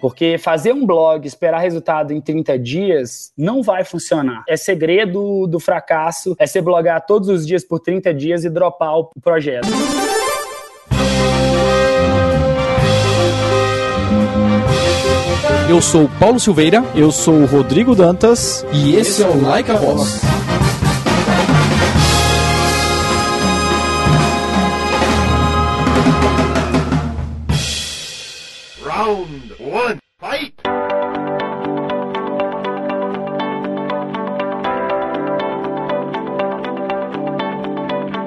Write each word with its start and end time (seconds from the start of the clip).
Porque 0.00 0.38
fazer 0.38 0.72
um 0.72 0.86
blog, 0.86 1.26
esperar 1.26 1.58
resultado 1.58 2.12
em 2.12 2.20
30 2.20 2.58
dias, 2.58 3.32
não 3.36 3.62
vai 3.62 3.84
funcionar. 3.84 4.44
É 4.48 4.56
segredo 4.56 5.46
do 5.46 5.58
fracasso, 5.58 6.36
é 6.38 6.46
você 6.46 6.60
blogar 6.60 7.04
todos 7.06 7.28
os 7.28 7.46
dias 7.46 7.64
por 7.64 7.80
30 7.80 8.12
dias 8.14 8.44
e 8.44 8.50
dropar 8.50 8.98
o 8.98 9.10
projeto. 9.22 9.68
Eu 15.68 15.82
sou 15.82 16.08
Paulo 16.20 16.38
Silveira, 16.38 16.84
eu 16.94 17.10
sou 17.10 17.44
Rodrigo 17.44 17.94
Dantas 17.94 18.64
e 18.72 18.94
esse 18.94 19.22
é 19.22 19.26
o 19.26 19.42
Like 19.42 19.70
a 19.70 19.74
Boss. 19.74 20.35
1 29.76 29.98
Fight! 30.18 30.54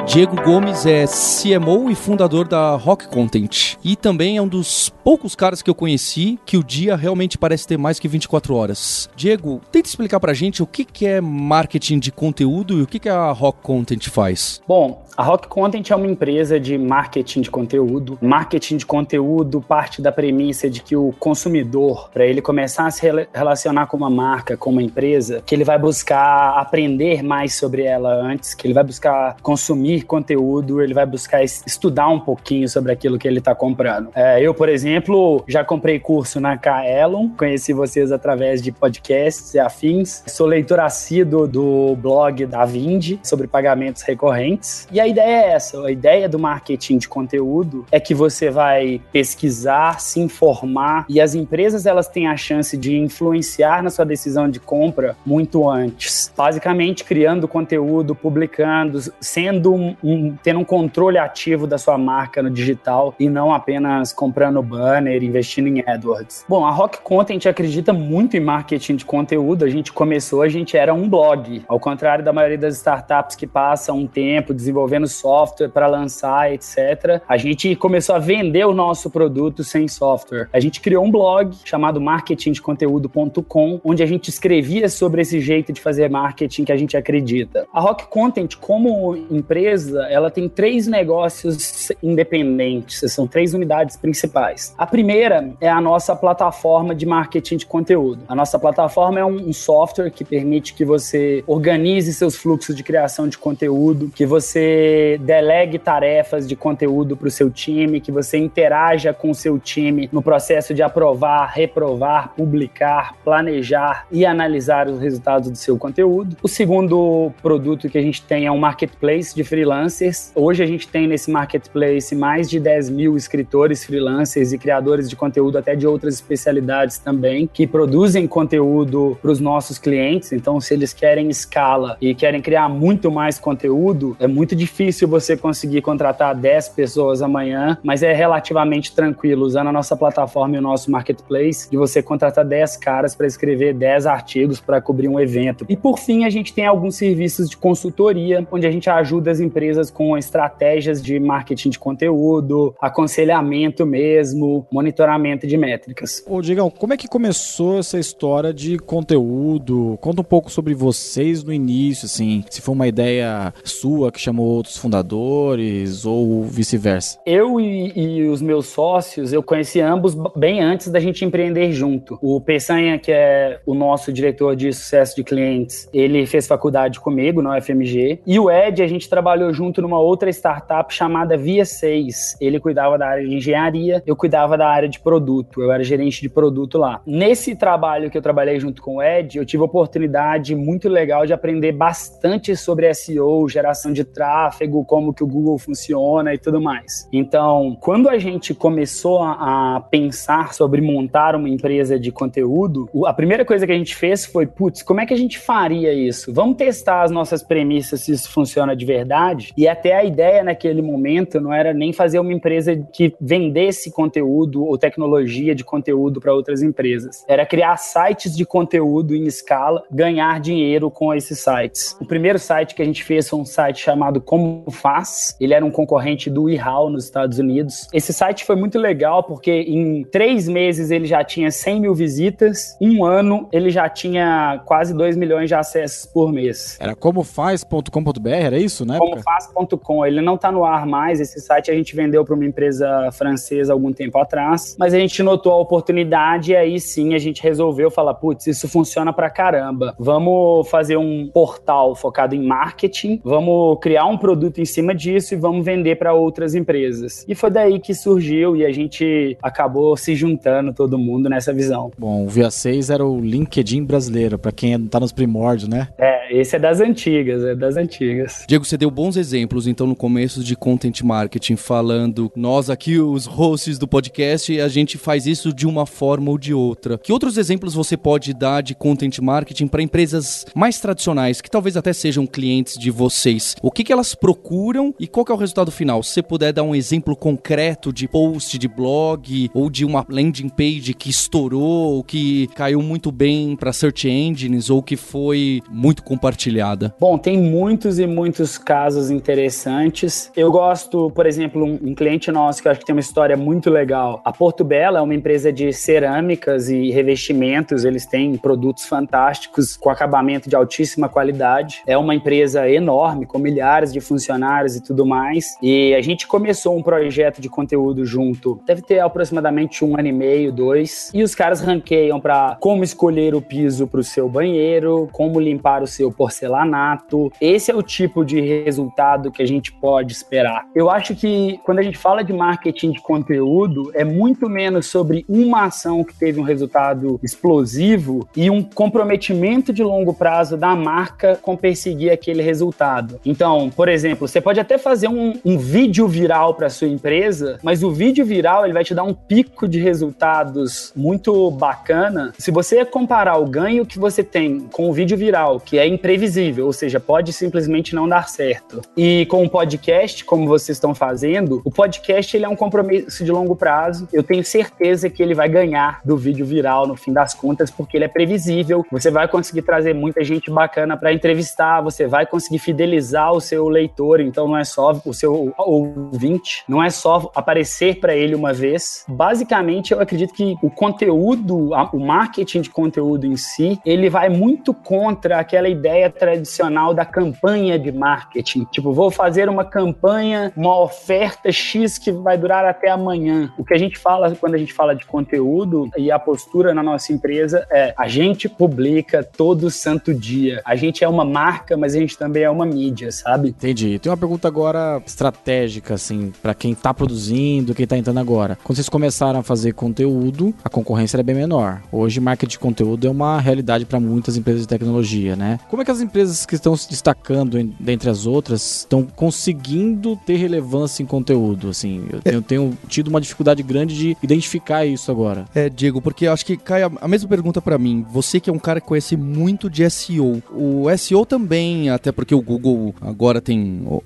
Diego 0.06 0.36
Gomes 0.44 0.86
é 0.86 1.06
CMO 1.08 1.90
e 1.90 1.96
fundador 1.96 2.48
da 2.48 2.76
Rock 2.76 3.08
Content. 3.08 3.78
E 3.84 3.96
também 3.96 4.38
é 4.38 4.42
um 4.42 4.48
dos 4.48 4.90
poucos 5.04 5.36
caras 5.36 5.62
que 5.62 5.70
eu 5.70 5.76
conheci 5.76 6.40
que 6.46 6.58
o 6.58 6.64
dia 6.64 6.96
realmente 6.96 7.38
parece 7.38 7.68
ter 7.68 7.78
mais 7.78 8.00
que 8.00 8.08
24 8.08 8.54
horas. 8.56 9.10
Diego, 9.16 9.62
tenta 9.72 9.88
explicar 9.88 10.20
pra 10.20 10.34
gente 10.34 10.62
o 10.62 10.68
que, 10.68 10.84
que 10.84 11.06
é 11.08 11.22
marketing 11.22 11.98
de 11.98 12.12
conteúdo 12.12 12.78
e 12.78 12.82
o 12.82 12.88
que, 12.88 13.00
que 13.00 13.10
a 13.10 13.32
Rock 13.32 13.62
Content 13.62 14.08
faz. 14.10 14.62
Bom, 14.68 15.04
a 15.16 15.24
Rock 15.24 15.48
Content 15.48 15.90
é 15.90 15.96
uma 15.96 16.08
empresa 16.08 16.60
de 16.60 16.78
marketing 16.78 17.42
de 17.42 17.52
conteúdo. 17.52 18.18
Marketing 18.22 18.78
de 18.78 18.86
conteúdo 18.86 19.62
parte 19.62 20.02
da 20.02 20.12
premissa 20.12 20.70
de 20.70 20.82
que 20.82 20.96
o 20.96 21.14
consumidor, 21.20 22.10
para 22.14 22.26
ele 22.26 22.42
começar 22.42 22.86
a 22.86 22.92
se 22.92 23.06
relacionar 23.34 23.88
com 23.88 23.98
uma 23.98 24.10
marca, 24.10 24.56
com 24.56 24.70
uma 24.70 24.82
empresa, 24.82 25.42
que 25.46 25.54
ele 25.54 25.64
vai 25.64 25.78
buscar 25.78 26.58
aprender 26.58 27.24
mais 27.24 27.56
sobre 27.56 27.84
ela 27.84 28.14
antes, 28.14 28.54
que 28.54 28.66
ele 28.68 28.74
vai 28.74 28.84
buscar 28.84 29.38
consumir 29.42 30.04
conteúdo, 30.04 30.82
ele 30.82 30.94
vai 30.94 31.06
buscar 31.06 31.44
estudar 31.44 32.08
um 32.10 32.20
pouquinho 32.20 32.68
sobre 32.68 32.92
aquilo 32.92 33.18
que 33.18 33.28
ele 33.28 33.40
está 33.40 33.54
comprando. 33.54 34.10
É, 34.16 34.42
eu, 34.42 34.54
por 34.54 34.70
exemplo, 34.70 35.44
já 35.48 35.64
comprei 35.64 36.00
curso 36.00 36.40
na 36.40 36.58
Kaelon, 36.58 37.30
conheci 37.30 37.74
vocês 37.74 38.12
através 38.12 38.62
de 38.62 38.72
podcasts 38.72 39.54
e 39.54 39.60
afins. 39.60 40.24
Sou 40.28 40.48
leitor 40.48 40.80
assíduo 40.80 41.48
do 41.48 41.96
blog 41.96 42.46
da 42.46 42.66
Vind 42.66 43.20
sobre 43.24 43.48
pagamentos 43.48 44.02
recorrentes. 44.02 44.88
E 44.92 44.99
aí 45.00 45.14
ideia 45.20 45.46
é 45.46 45.52
essa. 45.52 45.86
A 45.86 45.92
ideia 45.92 46.30
do 46.30 46.40
marketing 46.40 46.98
de 46.98 47.08
conteúdo 47.08 47.86
é 47.92 48.00
que 48.00 48.14
você 48.14 48.50
vai 48.50 49.02
pesquisar, 49.12 50.00
se 50.00 50.20
informar 50.20 51.06
e 51.10 51.20
as 51.20 51.36
empresas 51.36 51.86
elas 51.86 52.08
têm 52.08 52.28
a 52.28 52.38
chance 52.38 52.78
de 52.78 52.98
influenciar 52.98 53.84
na 53.84 53.90
sua 53.90 54.06
decisão 54.06 54.50
de 54.50 54.60
compra 54.60 55.16
muito 55.26 55.70
antes. 55.70 56.32
Basicamente 56.36 57.04
criando 57.04 57.48
conteúdo, 57.48 58.16
publicando, 58.16 59.00
sendo 59.20 59.74
um, 59.74 59.96
um 60.04 60.36
tendo 60.42 60.60
um 60.60 60.64
controle 60.64 61.18
ativo 61.18 61.68
da 61.68 61.78
sua 61.78 61.98
marca 61.98 62.42
no 62.42 62.50
digital 62.50 63.14
e 63.20 63.30
não 63.30 63.54
apenas 63.54 64.14
comprando 64.14 64.62
banner, 64.62 65.24
investindo 65.24 65.68
em 65.68 65.84
AdWords. 65.86 66.46
Bom, 66.48 66.66
a 66.66 66.72
Rock 66.72 67.02
Content 67.02 67.46
acredita 67.46 67.92
muito 67.92 68.38
em 68.38 68.40
marketing 68.40 68.96
de 68.96 69.06
conteúdo. 69.06 69.66
A 69.66 69.70
gente 69.70 69.92
começou, 69.92 70.42
a 70.42 70.50
gente 70.50 70.78
era 70.78 70.94
um 70.94 71.10
blog, 71.10 71.64
ao 71.68 71.80
contrário 71.80 72.24
da 72.24 72.32
maioria 72.32 72.58
das 72.58 72.76
startups 72.76 73.36
que 73.36 73.48
passam 73.48 73.98
um 73.98 74.08
tempo 74.08 74.54
desenvolvendo 74.54 74.89
desenvolvendo 74.90 75.08
software 75.08 75.70
para 75.70 75.88
lançar, 75.88 76.52
etc. 76.52 77.22
A 77.28 77.38
gente 77.38 77.76
começou 77.76 78.16
a 78.16 78.20
vender 78.20 78.66
o 78.66 78.74
nosso 78.74 79.10
produto 79.10 79.64
sem 79.64 79.88
software. 79.88 80.50
A 80.52 80.60
gente 80.60 80.82
criou 80.82 81.06
um 81.06 81.12
blog 81.12 81.56
chamado 81.64 82.02
marketingdeconteúdo.com, 82.02 83.80
onde 83.84 84.02
a 84.02 84.06
gente 84.06 84.30
escrevia 84.30 84.90
sobre 84.90 85.22
esse 85.22 85.40
jeito 85.40 85.72
de 85.72 85.80
fazer 85.80 86.10
marketing 86.10 86.64
que 86.66 86.72
a 86.72 86.78
gente 86.78 86.98
acredita. 86.98 87.68
A 87.72 87.80
Rock 87.80 88.08
Content, 88.08 88.56
como 88.56 89.16
empresa, 89.30 90.08
ela 90.10 90.32
tem 90.32 90.50
três 90.50 90.88
negócios 90.88 91.90
independentes, 92.02 93.12
são 93.12 93.28
três 93.28 93.54
unidades 93.54 93.96
principais. 93.96 94.74
A 94.78 94.88
primeira 94.88 95.54
é 95.62 95.70
a 95.70 95.80
nossa 95.80 96.16
plataforma 96.16 96.96
de 96.96 97.06
marketing 97.06 97.58
de 97.58 97.66
conteúdo. 97.66 98.24
A 98.28 98.36
nossa 98.36 98.58
plataforma 98.58 99.20
é 99.20 99.26
um 99.26 99.54
software 99.54 100.10
que 100.10 100.24
permite 100.24 100.74
que 100.74 100.84
você 100.84 101.44
organize 101.46 102.14
seus 102.14 102.36
fluxos 102.36 102.76
de 102.76 102.84
criação 102.84 103.28
de 103.28 103.38
conteúdo, 103.38 104.10
que 104.16 104.26
você 104.26 104.79
delegue 105.22 105.80
tarefas 105.80 106.48
de 106.48 106.56
conteúdo 106.56 107.16
para 107.16 107.28
o 107.28 107.32
seu 107.32 107.50
time, 107.50 108.00
que 108.00 108.12
você 108.12 108.38
interaja 108.38 109.14
com 109.14 109.32
o 109.32 109.36
seu 109.36 109.60
time 109.60 110.10
no 110.12 110.22
processo 110.22 110.74
de 110.74 110.82
aprovar, 110.82 111.52
reprovar, 111.54 112.34
publicar, 112.36 113.16
planejar 113.24 114.06
e 114.12 114.26
analisar 114.26 114.88
os 114.88 115.00
resultados 115.00 115.50
do 115.50 115.58
seu 115.58 115.78
conteúdo. 115.78 116.38
O 116.42 116.48
segundo 116.48 117.32
produto 117.42 117.90
que 117.90 117.98
a 117.98 118.02
gente 118.02 118.24
tem 118.24 118.46
é 118.46 118.52
um 118.52 118.58
marketplace 118.58 119.36
de 119.36 119.44
freelancers. 119.44 120.32
Hoje 120.36 120.64
a 120.64 120.66
gente 120.66 120.88
tem 120.88 121.08
nesse 121.08 121.30
marketplace 121.30 122.16
mais 122.16 122.50
de 122.50 122.60
10 122.60 122.90
mil 122.90 123.16
escritores 123.16 123.84
freelancers 123.84 124.52
e 124.52 124.58
criadores 124.58 125.10
de 125.10 125.16
conteúdo 125.16 125.58
até 125.58 125.76
de 125.76 125.86
outras 125.88 126.16
especialidades 126.16 126.98
também, 126.98 127.48
que 127.52 127.68
produzem 127.68 128.28
conteúdo 128.28 129.18
para 129.22 129.32
os 129.32 129.40
nossos 129.40 129.78
clientes. 129.78 130.32
Então, 130.32 130.60
se 130.60 130.74
eles 130.74 130.94
querem 130.94 131.30
escala 131.30 131.98
e 132.02 132.14
querem 132.14 132.42
criar 132.42 132.70
muito 132.70 133.12
mais 133.12 133.40
conteúdo, 133.40 134.16
é 134.20 134.28
muito 134.28 134.56
difícil 134.56 134.69
difícil 134.70 135.08
você 135.08 135.36
conseguir 135.36 135.82
contratar 135.82 136.36
10 136.36 136.70
pessoas 136.70 137.22
amanhã, 137.22 137.78
mas 137.84 138.04
é 138.04 138.14
relativamente 138.14 138.94
tranquilo, 138.94 139.46
usando 139.46 139.68
a 139.68 139.72
nossa 139.72 139.96
plataforma 139.96 140.56
e 140.56 140.60
o 140.60 140.62
nosso 140.62 140.92
marketplace, 140.92 141.70
de 141.70 141.76
você 141.76 142.02
contratar 142.02 142.46
10 142.46 142.78
caras 142.78 143.16
para 143.16 143.28
escrever 143.28 143.74
10 143.74 144.06
artigos 144.06 144.60
para 144.62 144.80
cobrir 144.80 145.08
um 145.08 145.20
evento. 145.20 145.66
E 145.68 145.76
por 145.76 145.98
fim, 145.98 146.24
a 146.24 146.30
gente 146.30 146.54
tem 146.54 146.66
alguns 146.66 146.96
serviços 146.96 147.50
de 147.50 147.58
consultoria, 147.58 148.48
onde 148.52 148.68
a 148.68 148.72
gente 148.72 148.90
ajuda 148.90 149.32
as 149.32 149.40
empresas 149.40 149.90
com 149.90 150.18
estratégias 150.18 151.02
de 151.02 151.20
marketing 151.20 151.72
de 151.72 151.80
conteúdo, 151.80 152.76
aconselhamento 152.80 153.86
mesmo, 153.86 154.66
monitoramento 154.72 155.48
de 155.48 155.58
métricas. 155.58 156.24
Ô, 156.28 156.42
Digão, 156.42 156.70
como 156.70 156.94
é 156.94 156.98
que 156.98 157.08
começou 157.08 157.80
essa 157.80 157.98
história 157.98 158.54
de 158.54 158.78
conteúdo? 158.78 159.98
Conta 160.00 160.22
um 160.22 160.24
pouco 160.24 160.52
sobre 160.52 160.74
vocês 160.74 161.44
no 161.44 161.52
início, 161.52 162.06
assim, 162.06 162.44
se 162.50 162.62
foi 162.62 162.76
uma 162.76 162.88
ideia 162.88 163.54
sua 163.64 164.12
que 164.12 164.20
chamou 164.20 164.59
outros 164.60 164.78
fundadores 164.78 166.06
ou 166.06 166.44
vice-versa? 166.44 167.20
Eu 167.26 167.60
e, 167.60 167.92
e, 167.96 168.28
os 168.28 168.42
meus 168.42 168.68
sócios, 168.68 169.34
eu 169.34 169.42
conheci 169.42 169.82
ambos 169.82 170.16
bem 170.36 170.62
antes 170.62 170.90
da 170.90 171.00
gente 171.00 171.26
empreender 171.26 171.72
junto. 171.72 172.18
O 172.22 172.40
Peçanha, 172.40 173.00
que 173.00 173.12
é 173.12 173.60
o 173.66 173.74
nosso 173.74 174.14
diretor 174.14 174.56
de 174.56 174.72
sucesso 174.72 175.16
de 175.16 175.24
clientes, 175.24 175.90
ele 175.94 176.26
fez 176.26 176.46
faculdade 176.48 177.00
comigo 177.00 177.42
na 177.42 177.58
UFMG. 177.58 178.20
E 178.26 178.40
o 178.40 178.52
Ed, 178.52 178.84
a 178.84 178.88
gente 178.88 179.10
trabalhou 179.10 179.52
junto 179.54 179.82
numa 179.82 180.00
outra 180.00 180.30
startup 180.30 180.94
chamada 180.94 181.38
Via 181.38 181.66
6. 181.66 182.38
Ele 182.40 182.60
cuidava 182.60 182.98
da 182.98 183.08
área 183.08 183.28
de 183.28 183.34
engenharia, 183.34 184.04
eu 184.06 184.16
cuidava 184.16 184.58
da 184.58 184.68
área 184.68 184.90
de 184.90 185.00
produto. 185.00 185.62
Eu 185.62 185.72
era 185.72 185.84
gerente 185.84 186.22
de 186.22 186.30
produto 186.30 186.78
lá. 186.78 187.02
Nesse 187.06 187.56
trabalho 187.56 188.10
que 188.12 188.18
eu 188.18 188.22
trabalhei 188.22 188.60
junto 188.60 188.82
com 188.82 188.98
o 188.98 189.02
Ed, 189.02 189.38
eu 189.38 189.46
tive 189.46 189.64
a 189.64 189.66
oportunidade 189.66 190.56
muito 190.56 190.90
legal 190.90 191.26
de 191.26 191.34
aprender 191.34 191.72
bastante 191.72 192.56
sobre 192.56 192.94
SEO, 192.94 193.48
geração 193.48 193.94
de 193.94 194.04
tráfego, 194.04 194.49
tráfego, 194.50 194.84
como 194.84 195.14
que 195.14 195.24
o 195.24 195.28
Google 195.28 195.58
funciona 195.58 196.34
e 196.34 196.38
tudo 196.38 196.60
mais. 196.60 197.08
Então, 197.14 197.78
quando 197.80 198.10
a 198.10 198.18
gente 198.18 198.54
começou 198.54 199.22
a, 199.22 199.86
pensar 199.90 200.54
sobre 200.54 200.82
montar 200.82 201.36
uma 201.36 201.50
empresa 201.50 202.00
de 202.00 202.12
conteúdo, 202.12 202.90
a 203.06 203.14
primeira 203.14 203.46
coisa 203.46 203.66
que 203.66 203.72
a 203.72 203.78
gente 203.78 203.96
fez 203.96 204.26
foi, 204.26 204.46
putz, 204.46 204.82
como 204.82 205.02
é 205.02 205.06
que 205.06 205.14
a 205.14 205.18
gente 205.18 205.38
faria 205.38 205.94
isso? 205.94 206.34
Vamos 206.34 206.58
testar 206.58 207.04
as 207.04 207.12
nossas 207.12 207.44
premissas 207.44 208.02
se 208.02 208.12
isso 208.12 208.30
funciona 208.30 208.76
de 208.76 208.86
verdade? 208.86 209.54
E 209.56 209.68
até 209.68 209.96
a 209.96 210.04
ideia 210.04 210.44
naquele 210.44 210.82
momento 210.82 211.40
não 211.40 211.54
era 211.54 211.74
nem 211.74 211.94
fazer 211.94 212.20
uma 212.20 212.34
empresa 212.34 212.76
que 212.94 213.14
vendesse 213.20 213.92
conteúdo 213.92 214.64
ou 214.64 214.78
tecnologia 214.78 215.54
de 215.54 215.64
conteúdo 215.64 216.20
para 216.20 216.34
outras 216.34 216.62
empresas. 216.62 217.26
Era 217.28 217.46
criar 217.46 217.78
sites 217.78 218.36
de 218.36 218.46
conteúdo 218.46 219.16
em 219.16 219.26
escala, 219.26 219.84
ganhar 219.92 220.40
dinheiro 220.40 220.90
com 220.90 221.14
esses 221.14 221.40
sites. 221.40 221.98
O 222.00 222.06
primeiro 222.06 222.40
site 222.40 222.76
que 222.76 222.82
a 222.82 222.86
gente 222.86 223.04
fez 223.04 223.28
foi 223.28 223.40
um 223.40 223.46
site 223.46 223.82
chamado 223.82 224.22
como 224.40 224.72
faz. 224.72 225.36
Ele 225.40 225.54
era 225.54 225.66
um 225.66 225.72
concorrente 225.72 226.30
do 226.30 226.50
eHow 226.50 226.90
nos 226.90 227.04
Estados 227.06 227.38
Unidos. 227.40 227.88
Esse 227.94 228.14
site 228.14 228.46
foi 228.46 228.56
muito 228.56 228.80
legal 228.80 229.24
porque 229.24 229.52
em 229.52 230.04
três 230.06 230.48
meses 230.48 230.92
ele 230.92 231.06
já 231.06 231.24
tinha 231.24 231.52
100 231.52 231.82
mil 231.82 231.94
visitas, 231.94 232.78
um 232.80 233.04
ano 233.04 233.48
ele 233.52 233.70
já 233.70 233.90
tinha 233.90 234.62
quase 234.66 234.94
2 234.94 235.18
milhões 235.18 235.50
de 235.50 235.56
acessos 235.56 236.06
por 236.06 236.32
mês. 236.32 236.78
Era 236.80 236.96
comofaz.com.br, 236.96 238.30
era 238.30 238.58
isso, 238.58 238.86
né? 238.86 238.98
Comofaz.com. 238.98 240.06
Ele 240.06 240.22
não 240.22 240.36
está 240.36 240.52
no 240.52 240.64
ar 240.64 240.86
mais. 240.86 241.20
Esse 241.20 241.42
site 241.42 241.70
a 241.70 241.74
gente 241.74 241.96
vendeu 241.96 242.24
para 242.24 242.36
uma 242.36 242.46
empresa 242.46 243.10
francesa 243.12 243.74
algum 243.74 243.92
tempo 243.92 244.18
atrás, 244.18 244.76
mas 244.80 244.94
a 244.94 245.00
gente 245.00 245.22
notou 245.22 245.52
a 245.52 245.58
oportunidade 245.58 246.52
e 246.52 246.56
aí 246.56 246.80
sim 246.80 247.14
a 247.14 247.20
gente 247.20 247.44
resolveu 247.44 247.92
falar, 247.92 248.14
putz, 248.14 248.48
isso 248.48 248.68
funciona 248.68 249.12
pra 249.12 249.30
caramba. 249.30 249.96
Vamos 250.00 250.70
fazer 250.70 250.98
um 250.98 251.28
portal 251.28 251.96
focado 251.96 252.36
em 252.36 252.46
marketing, 252.46 253.20
vamos 253.24 253.80
criar 253.82 254.06
um 254.06 254.18
produto 254.18 254.29
em 254.58 254.66
cima 254.66 254.94
disso 254.94 255.34
e 255.34 255.38
vamos 255.38 255.66
vender 255.66 255.96
para 255.96 256.14
outras 256.14 256.56
empresas. 256.56 257.26
E 257.28 257.36
foi 257.36 257.50
daí 257.50 257.80
que 257.80 257.94
surgiu 257.94 258.56
e 258.56 258.66
a 258.66 258.72
gente 258.72 259.38
acabou 259.42 259.96
se 259.96 260.16
juntando 260.16 260.74
todo 260.74 260.98
mundo 260.98 261.30
nessa 261.30 261.54
visão. 261.54 261.92
Bom, 261.98 262.26
o 262.26 262.28
VA6 262.28 262.94
era 262.94 263.06
o 263.06 263.20
LinkedIn 263.20 263.84
brasileiro, 263.84 264.38
para 264.38 264.52
quem 264.52 264.74
está 264.74 265.00
nos 265.00 265.12
primórdios, 265.12 265.68
né? 265.68 265.88
É, 265.98 266.36
esse 266.36 266.56
é 266.56 266.60
das 266.60 266.80
antigas, 266.80 267.44
é 267.44 267.56
das 267.56 267.78
antigas. 267.78 268.44
Diego, 268.48 268.66
você 268.66 268.78
deu 268.78 268.92
bons 268.92 269.18
exemplos 269.18 269.68
então 269.68 269.88
no 269.88 269.96
começo 269.96 270.44
de 270.44 270.56
content 270.56 271.02
marketing, 271.02 271.56
falando 271.56 272.32
nós 272.36 272.70
aqui, 272.70 273.00
os 273.00 273.26
hosts 273.26 273.78
do 273.78 273.88
podcast, 273.88 274.60
a 274.60 274.68
gente 274.68 274.98
faz 274.98 275.26
isso 275.26 275.54
de 275.54 275.68
uma 275.68 275.86
forma 275.86 276.32
ou 276.32 276.38
de 276.38 276.54
outra. 276.54 276.98
Que 276.98 277.12
outros 277.12 277.38
exemplos 277.38 277.74
você 277.74 277.98
pode 277.98 278.34
dar 278.34 278.62
de 278.62 278.76
content 278.76 279.20
marketing 279.20 279.68
para 279.68 279.82
empresas 279.82 280.46
mais 280.56 280.80
tradicionais, 280.80 281.42
que 281.42 281.50
talvez 281.50 281.76
até 281.76 281.94
sejam 281.94 282.26
clientes 282.26 282.78
de 282.78 282.92
vocês? 282.92 283.56
O 283.62 283.72
que, 283.72 283.84
que 283.84 283.94
elas 283.94 284.09
procuram 284.16 284.94
e 285.00 285.08
qual 285.08 285.26
é 285.30 285.34
o 285.34 285.38
resultado 285.38 285.72
final? 285.72 286.04
Se 286.04 286.14
você 286.14 286.22
puder 286.24 286.54
dar 286.54 286.64
um 286.64 286.76
exemplo 286.76 287.16
concreto 287.16 287.92
de 287.92 288.08
post 288.08 288.58
de 288.58 288.68
blog 288.68 289.50
ou 289.54 289.70
de 289.70 289.86
uma 289.86 290.06
landing 290.10 290.50
page 290.50 290.94
que 290.94 291.10
estourou, 291.10 292.04
que 292.04 292.48
caiu 292.56 292.82
muito 292.82 293.12
bem 293.12 293.56
para 293.56 293.74
search 293.74 294.10
engines 294.10 294.70
ou 294.70 294.82
que 294.82 294.96
foi 294.96 295.62
muito 295.70 296.04
compartilhada. 296.04 296.94
Bom, 297.00 297.18
tem 297.18 297.38
muitos 297.38 298.00
e 298.00 298.08
muitos 298.08 298.58
casos 298.58 299.10
interessantes. 299.12 300.32
Eu 300.36 300.52
gosto, 300.52 301.12
por 301.12 301.26
exemplo, 301.26 301.64
um, 301.64 301.80
um 301.90 301.96
cliente 301.96 302.32
nosso 302.32 302.62
que 302.62 302.68
eu 302.68 302.72
acho 302.72 302.80
que 302.80 302.86
tem 302.86 302.96
uma 302.96 303.02
história 303.02 303.36
muito 303.36 303.70
legal. 303.70 304.22
A 304.26 304.32
Porto 304.32 304.64
Bela 304.64 305.00
é 305.00 305.02
uma 305.02 305.16
empresa 305.16 305.52
de 305.52 305.72
cerâmicas 305.74 306.70
e 306.70 306.90
revestimentos. 306.92 307.86
Eles 307.86 308.06
têm 308.06 308.38
produtos 308.38 308.86
fantásticos 308.86 309.78
com 309.78 309.90
acabamento 309.90 310.50
de 310.50 310.56
altíssima 310.56 311.10
qualidade. 311.10 311.82
É 311.86 311.98
uma 311.98 312.16
empresa 312.16 312.70
enorme, 312.70 313.26
com 313.26 313.40
milhares 313.40 313.92
de 313.92 313.99
funcionários 314.02 314.76
e 314.76 314.82
tudo 314.82 315.06
mais. 315.06 315.58
E 315.62 315.94
a 315.96 316.02
gente 316.02 316.28
começou 316.28 316.78
um 316.78 316.84
projeto 316.84 317.42
de 317.42 317.50
conteúdo 317.50 318.06
junto. 318.06 318.62
Deve 318.66 318.82
ter 318.82 319.00
aproximadamente 319.00 319.84
um 319.84 319.98
ano 319.98 320.08
e 320.08 320.12
meio, 320.12 320.52
dois. 320.52 321.12
E 321.14 321.24
os 321.24 321.36
caras 321.36 321.62
ranqueiam 321.62 322.20
para 322.20 322.58
como 322.60 322.84
escolher 322.84 323.36
o 323.36 323.42
piso 323.42 323.88
para 323.88 324.00
o 324.00 324.04
seu 324.04 324.30
banheiro, 324.30 325.10
como 325.12 325.40
limpar 325.40 325.84
o 325.84 325.88
seu 325.88 326.12
porcelanato. 326.12 327.32
Esse 327.42 327.72
é 327.72 327.76
o 327.76 327.82
tipo 327.82 328.24
de 328.24 328.40
resultado 328.40 329.32
que 329.32 329.42
a 329.42 329.48
gente 329.48 329.72
pode 329.72 330.14
esperar. 330.14 330.66
Eu 330.74 330.90
acho 330.90 331.16
que 331.16 331.60
quando 331.64 331.80
a 331.80 331.84
gente 331.84 331.98
fala 331.98 332.24
de 332.24 332.34
marketing 332.34 332.92
de 332.92 333.02
conteúdo, 333.02 333.92
é 333.94 334.04
muito 334.04 334.50
menos 334.50 334.88
sobre 334.88 335.26
uma 335.28 335.66
ação 335.66 336.04
que 336.04 336.14
teve 336.14 336.40
um 336.40 336.44
resultado 336.44 337.20
explosivo 337.24 338.28
e 338.36 338.50
um 338.50 338.64
comprometimento 338.64 339.74
de 339.74 339.84
longo 339.84 340.14
prazo 340.14 340.56
da 340.56 340.76
marca 340.76 341.38
com 341.42 341.58
perseguir 341.58 342.12
aquele 342.12 342.42
resultado. 342.42 343.20
Então, 343.26 343.70
por 343.70 343.89
exemplo, 343.90 344.28
você 344.28 344.40
pode 344.40 344.60
até 344.60 344.78
fazer 344.78 345.08
um, 345.08 345.34
um 345.44 345.58
vídeo 345.58 346.08
viral 346.08 346.54
para 346.54 346.70
sua 346.70 346.88
empresa, 346.88 347.58
mas 347.64 347.84
o 347.84 347.92
vídeo 347.92 348.26
viral 348.26 348.66
ele 348.66 348.74
vai 348.74 348.84
te 348.84 348.94
dar 348.94 349.04
um 349.04 349.14
pico 349.14 349.68
de 349.68 349.80
resultados 349.80 350.92
muito 350.96 351.52
bacana. 351.52 352.34
Se 352.38 352.52
você 352.52 352.84
comparar 352.86 353.38
o 353.38 353.46
ganho 353.46 353.86
que 353.86 354.00
você 354.00 354.24
tem 354.24 354.62
com 354.72 354.90
o 354.90 354.94
vídeo 354.94 355.18
viral, 355.18 355.60
que 355.60 355.78
é 355.78 355.88
imprevisível, 355.88 356.66
ou 356.66 356.74
seja, 356.74 357.00
pode 357.00 357.34
simplesmente 357.34 357.96
não 357.96 358.08
dar 358.08 358.28
certo, 358.28 358.82
e 358.96 359.26
com 359.28 359.44
o 359.44 359.50
podcast, 359.50 360.24
como 360.26 360.48
vocês 360.48 360.78
estão 360.78 360.94
fazendo, 360.94 361.62
o 361.64 361.72
podcast 361.72 362.36
ele 362.36 362.46
é 362.46 362.50
um 362.50 362.56
compromisso 362.56 363.24
de 363.24 363.32
longo 363.32 363.56
prazo. 363.56 364.08
Eu 364.12 364.24
tenho 364.24 364.44
certeza 364.44 365.10
que 365.10 365.22
ele 365.22 365.34
vai 365.34 365.50
ganhar 365.50 366.02
do 366.04 366.18
vídeo 366.18 366.46
viral 366.46 366.88
no 366.88 366.96
fim 366.96 367.14
das 367.14 367.34
contas, 367.34 367.72
porque 367.72 367.98
ele 367.98 368.06
é 368.06 368.08
previsível. 368.08 368.86
Você 368.92 369.10
vai 369.10 369.28
conseguir 369.28 369.62
trazer 369.62 369.94
muita 369.94 370.24
gente 370.24 370.50
bacana 370.52 370.98
para 370.98 371.14
entrevistar, 371.14 371.82
você 371.82 372.08
vai 372.08 372.26
conseguir 372.26 372.60
fidelizar 372.60 373.32
o 373.32 373.42
seu 373.42 373.68
leitor, 373.68 373.79
então 374.20 374.48
não 374.48 374.58
é 374.58 374.64
só 374.64 375.00
o 375.06 375.14
seu 375.14 375.54
ouvinte, 375.58 376.64
não 376.68 376.84
é 376.84 376.90
só 376.90 377.32
aparecer 377.36 378.00
para 378.00 378.16
ele 378.16 378.36
uma 378.36 378.54
vez. 378.54 379.06
Basicamente, 379.08 379.94
eu 379.94 380.00
acredito 380.00 380.34
que 380.34 380.56
o 380.62 380.70
conteúdo, 380.70 381.72
o 381.94 382.00
marketing 382.00 382.62
de 382.62 382.70
conteúdo 382.70 383.26
em 383.26 383.36
si, 383.36 383.80
ele 383.86 384.10
vai 384.10 384.30
muito 384.30 384.74
contra 384.74 385.40
aquela 385.40 385.70
ideia 385.70 386.10
tradicional 386.10 386.94
da 386.94 387.06
campanha 387.06 387.78
de 387.78 387.92
marketing. 387.92 388.66
Tipo, 388.66 388.94
vou 388.94 389.12
fazer 389.12 389.50
uma 389.50 389.66
campanha, 389.66 390.52
uma 390.56 390.80
oferta 390.80 391.52
X 391.52 391.98
que 391.98 392.12
vai 392.12 392.38
durar 392.38 392.66
até 392.66 392.90
amanhã. 392.90 393.52
O 393.58 393.64
que 393.64 393.74
a 393.74 393.78
gente 393.78 393.98
fala 393.98 394.36
quando 394.36 394.56
a 394.56 394.58
gente 394.58 394.74
fala 394.74 394.96
de 394.96 395.06
conteúdo 395.06 395.90
e 395.98 396.12
a 396.12 396.20
postura 396.20 396.74
na 396.74 396.84
nossa 396.84 397.14
empresa 397.14 397.66
é 397.72 397.94
a 397.98 398.08
gente 398.08 398.48
publica 398.48 399.24
todo 399.24 399.70
santo 399.70 400.14
dia. 400.14 400.62
A 400.66 400.76
gente 400.76 401.04
é 401.04 401.08
uma 401.08 401.26
marca, 401.26 401.78
mas 401.78 401.96
a 401.96 402.00
gente 402.00 402.18
também 402.18 402.44
é 402.44 402.50
uma 402.50 402.66
mídia, 402.66 403.12
sabe? 403.12 403.50
Entendi. 403.50 403.69
Tem 404.00 404.10
uma 404.10 404.18
pergunta 404.18 404.48
agora 404.48 405.02
estratégica, 405.06 405.94
assim, 405.94 406.32
para 406.42 406.54
quem 406.54 406.74
tá 406.74 406.94
produzindo, 406.94 407.76
quem 407.76 407.86
tá 407.86 407.98
entrando 407.98 408.20
agora. 408.20 408.58
Quando 408.64 408.76
vocês 408.76 408.90
começaram 408.90 409.40
a 409.40 409.44
fazer 409.44 409.74
conteúdo, 409.74 410.54
a 410.64 410.70
concorrência 410.70 411.18
era 411.18 411.24
bem 411.24 411.36
menor. 411.36 411.82
Hoje, 411.92 412.20
marketing 412.20 412.52
de 412.52 412.60
conteúdo 412.60 413.08
é 413.08 413.10
uma 413.10 413.40
realidade 413.40 413.86
para 413.86 414.00
muitas 414.00 414.38
empresas 414.38 414.62
de 414.62 414.68
tecnologia, 414.68 415.36
né? 415.36 415.60
Como 415.70 415.82
é 415.82 415.86
que 415.86 415.92
as 415.92 416.02
empresas 416.02 416.46
que 416.46 416.56
estão 416.56 416.76
se 416.76 416.90
destacando 416.90 417.62
dentre 417.80 418.10
as 418.10 418.26
outras 418.26 418.80
estão 418.80 419.04
conseguindo 419.04 420.16
ter 420.26 420.38
relevância 420.38 421.04
em 421.04 421.06
conteúdo? 421.06 421.70
Assim, 421.70 422.06
eu 422.12 422.22
tenho, 422.22 422.42
tenho 422.42 422.78
tido 422.88 423.08
uma 423.08 423.22
dificuldade 423.22 423.62
grande 423.62 423.96
de 423.96 424.18
identificar 424.22 424.86
isso 424.86 425.12
agora. 425.12 425.46
É, 425.54 425.70
Diego, 425.70 426.02
porque 426.02 426.28
acho 426.28 426.46
que 426.46 426.58
cai 426.58 426.84
a, 426.84 426.92
a 427.02 427.08
mesma 427.08 427.30
pergunta 427.30 427.62
para 427.62 427.78
mim. 427.78 428.06
Você 428.12 428.40
que 428.40 428.50
é 428.50 428.54
um 428.54 428.60
cara 428.60 428.82
que 428.82 428.88
conhece 428.88 429.16
muito 429.16 429.70
de 429.70 429.88
SEO. 429.90 430.42
O 430.52 430.86
SEO 430.98 431.26
também, 431.26 431.90
até 431.90 432.12
porque 432.12 432.34
o 432.34 432.42
Google 432.42 432.94
agora 433.02 433.42
tem 433.42 433.59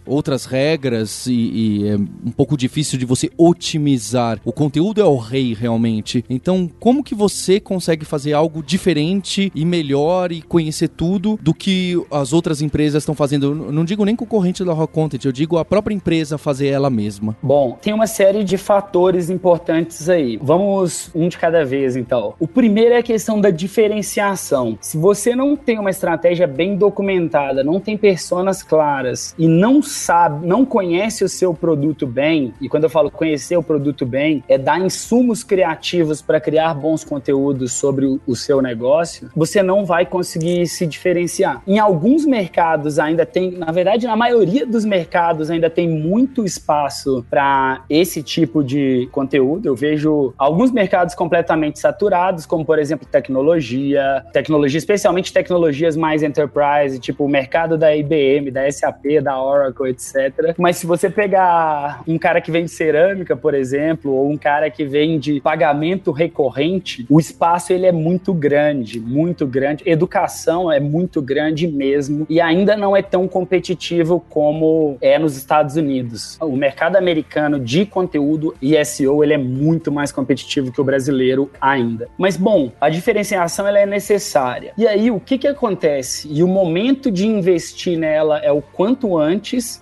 outras 0.06 0.46
regras 0.46 1.26
e, 1.28 1.34
e 1.34 1.88
é 1.88 1.96
um 1.96 2.32
pouco 2.32 2.58
difícil 2.58 2.98
de 2.98 3.06
você 3.06 3.30
otimizar. 3.38 4.40
O 4.44 4.52
conteúdo 4.52 5.02
é 5.02 5.06
o 5.06 5.18
rei 5.18 5.54
realmente. 5.54 6.24
Então, 6.30 6.70
como 6.80 7.04
que 7.04 7.16
você 7.16 7.60
consegue 7.60 8.06
fazer 8.06 8.34
algo 8.34 8.64
diferente 8.64 9.52
e 9.56 9.66
melhor 9.66 10.32
e 10.32 10.42
conhecer 10.42 10.90
tudo 10.90 11.40
do 11.42 11.54
que 11.54 12.02
as 12.12 12.34
outras 12.34 12.62
empresas 12.62 13.04
estão 13.04 13.16
fazendo? 13.16 13.48
Eu 13.48 13.72
não 13.72 13.86
digo 13.86 14.06
nem 14.06 14.16
concorrente 14.16 14.64
da 14.64 14.74
Rock 14.74 14.94
Content, 14.94 15.26
eu 15.26 15.32
digo 15.32 15.58
a 15.58 15.66
própria 15.66 15.94
empresa 15.94 16.38
fazer 16.38 16.68
ela 16.68 16.90
mesma. 16.90 17.36
Bom, 17.42 17.78
tem 17.82 17.94
uma 17.94 18.08
série 18.08 18.44
de 18.44 18.58
fatores 18.58 19.30
importantes 19.30 20.10
aí. 20.10 20.38
Vamos 20.42 21.10
um 21.16 21.28
de 21.28 21.38
cada 21.38 21.66
vez, 21.66 21.96
então. 21.96 22.34
O 22.40 22.48
primeiro 22.48 22.94
é 22.94 22.98
a 22.98 23.04
questão 23.04 23.40
da 23.40 23.50
diferenciação. 23.50 24.78
Se 24.82 24.98
você 24.98 25.36
não 25.36 25.56
tem 25.56 25.80
uma 25.80 25.90
estratégia 25.90 26.48
bem 26.48 26.76
documentada, 26.76 27.64
não 27.64 27.80
tem 27.80 27.98
personas 27.98 28.62
claras 28.64 29.36
e 29.44 29.48
não 29.48 29.84
sabe, 29.84 30.48
não 30.48 30.66
conhece 30.66 31.22
o 31.22 31.28
seu 31.28 31.54
produto 31.54 32.08
bem, 32.08 32.54
e 32.62 32.70
quando 32.70 32.86
eu 32.86 32.90
falo 32.90 33.12
conhecer 33.12 33.58
o 33.58 33.62
produto 33.62 34.06
bem, 34.06 34.42
é 34.48 34.58
dar 34.58 34.80
insumos 34.80 35.44
criativos 35.44 36.22
para 36.22 36.40
criar 36.40 36.74
bons 36.74 37.04
conteúdos 37.04 37.74
sobre 37.74 38.22
o, 38.26 38.36
seu 38.38 38.62
negócio, 38.62 39.30
você 39.36 39.62
não 39.62 39.86
vai 39.86 40.06
conseguir 40.06 40.66
se 40.68 40.88
diferenciar. 40.88 41.62
Em 41.68 41.78
alguns 41.78 42.26
mercados 42.26 42.98
ainda 42.98 43.26
tem, 43.26 43.52
na 43.52 43.70
verdade, 43.70 44.08
na 44.08 44.16
maioria 44.16 44.66
dos 44.66 44.86
mercados 44.86 45.52
ainda 45.52 45.70
tem 45.70 45.90
muito 45.90 46.46
espaço 46.46 47.26
para 47.30 47.84
esse 47.90 48.24
tipo 48.24 48.64
de 48.64 49.10
conteúdo. 49.12 49.68
Eu 49.68 49.76
vejo 49.76 50.34
alguns 50.38 50.72
mercados 50.72 51.16
completamente 51.16 51.80
saturados, 51.80 52.46
como 52.46 52.66
por 52.66 52.80
exemplo 52.80 53.06
tecnologia, 53.06 54.24
tecnologia, 54.32 54.78
especialmente 54.78 55.34
tecnologias 55.34 55.98
mais 55.98 56.24
enterprise, 56.24 56.98
tipo 56.98 57.26
o 57.26 57.30
mercado 57.30 57.78
da 57.78 57.94
IBM, 57.94 58.50
da 58.50 58.72
SAP, 58.72 59.22
da 59.22 59.33
Oracle, 59.42 59.90
etc. 59.90 60.56
Mas 60.58 60.78
se 60.78 60.86
você 60.86 61.10
pegar 61.10 62.04
um 62.08 62.18
cara 62.18 62.42
que 62.42 62.52
vende 62.52 62.70
cerâmica, 62.70 63.36
por 63.36 63.54
exemplo, 63.54 64.12
ou 64.12 64.30
um 64.30 64.38
cara 64.38 64.70
que 64.70 64.86
vende 64.86 65.42
pagamento 65.42 66.12
recorrente, 66.12 67.06
o 67.10 67.20
espaço 67.20 67.74
ele 67.74 67.86
é 67.86 67.92
muito 67.92 68.34
grande, 68.34 69.00
muito 69.00 69.46
grande. 69.46 69.84
Educação 69.86 70.72
é 70.72 70.80
muito 70.80 71.22
grande 71.22 71.68
mesmo 71.68 72.26
e 72.30 72.40
ainda 72.40 72.76
não 72.76 72.96
é 72.96 73.02
tão 73.02 73.28
competitivo 73.28 74.24
como 74.30 74.98
é 75.02 75.18
nos 75.18 75.38
Estados 75.38 75.76
Unidos. 75.76 76.38
O 76.42 76.56
mercado 76.56 76.96
americano 76.96 77.60
de 77.60 77.86
conteúdo 77.86 78.56
e 78.62 78.84
SEO 78.84 79.24
ele 79.24 79.34
é 79.34 79.38
muito 79.38 79.92
mais 79.92 80.12
competitivo 80.12 80.72
que 80.72 80.82
o 80.82 80.84
brasileiro 80.84 81.50
ainda. 81.60 82.08
Mas 82.18 82.38
bom, 82.38 82.72
a 82.80 82.90
diferenciação 82.90 83.68
ela 83.68 83.80
é 83.80 83.86
necessária. 83.86 84.74
E 84.78 84.88
aí 84.88 85.12
o 85.12 85.20
que 85.20 85.38
que 85.38 85.48
acontece? 85.48 86.28
E 86.32 86.44
o 86.44 86.48
momento 86.48 87.12
de 87.12 87.26
investir 87.28 87.98
nela 87.98 88.40
é 88.40 88.52
o 88.52 88.62
quanto 88.62 89.18
antes, 89.18 89.23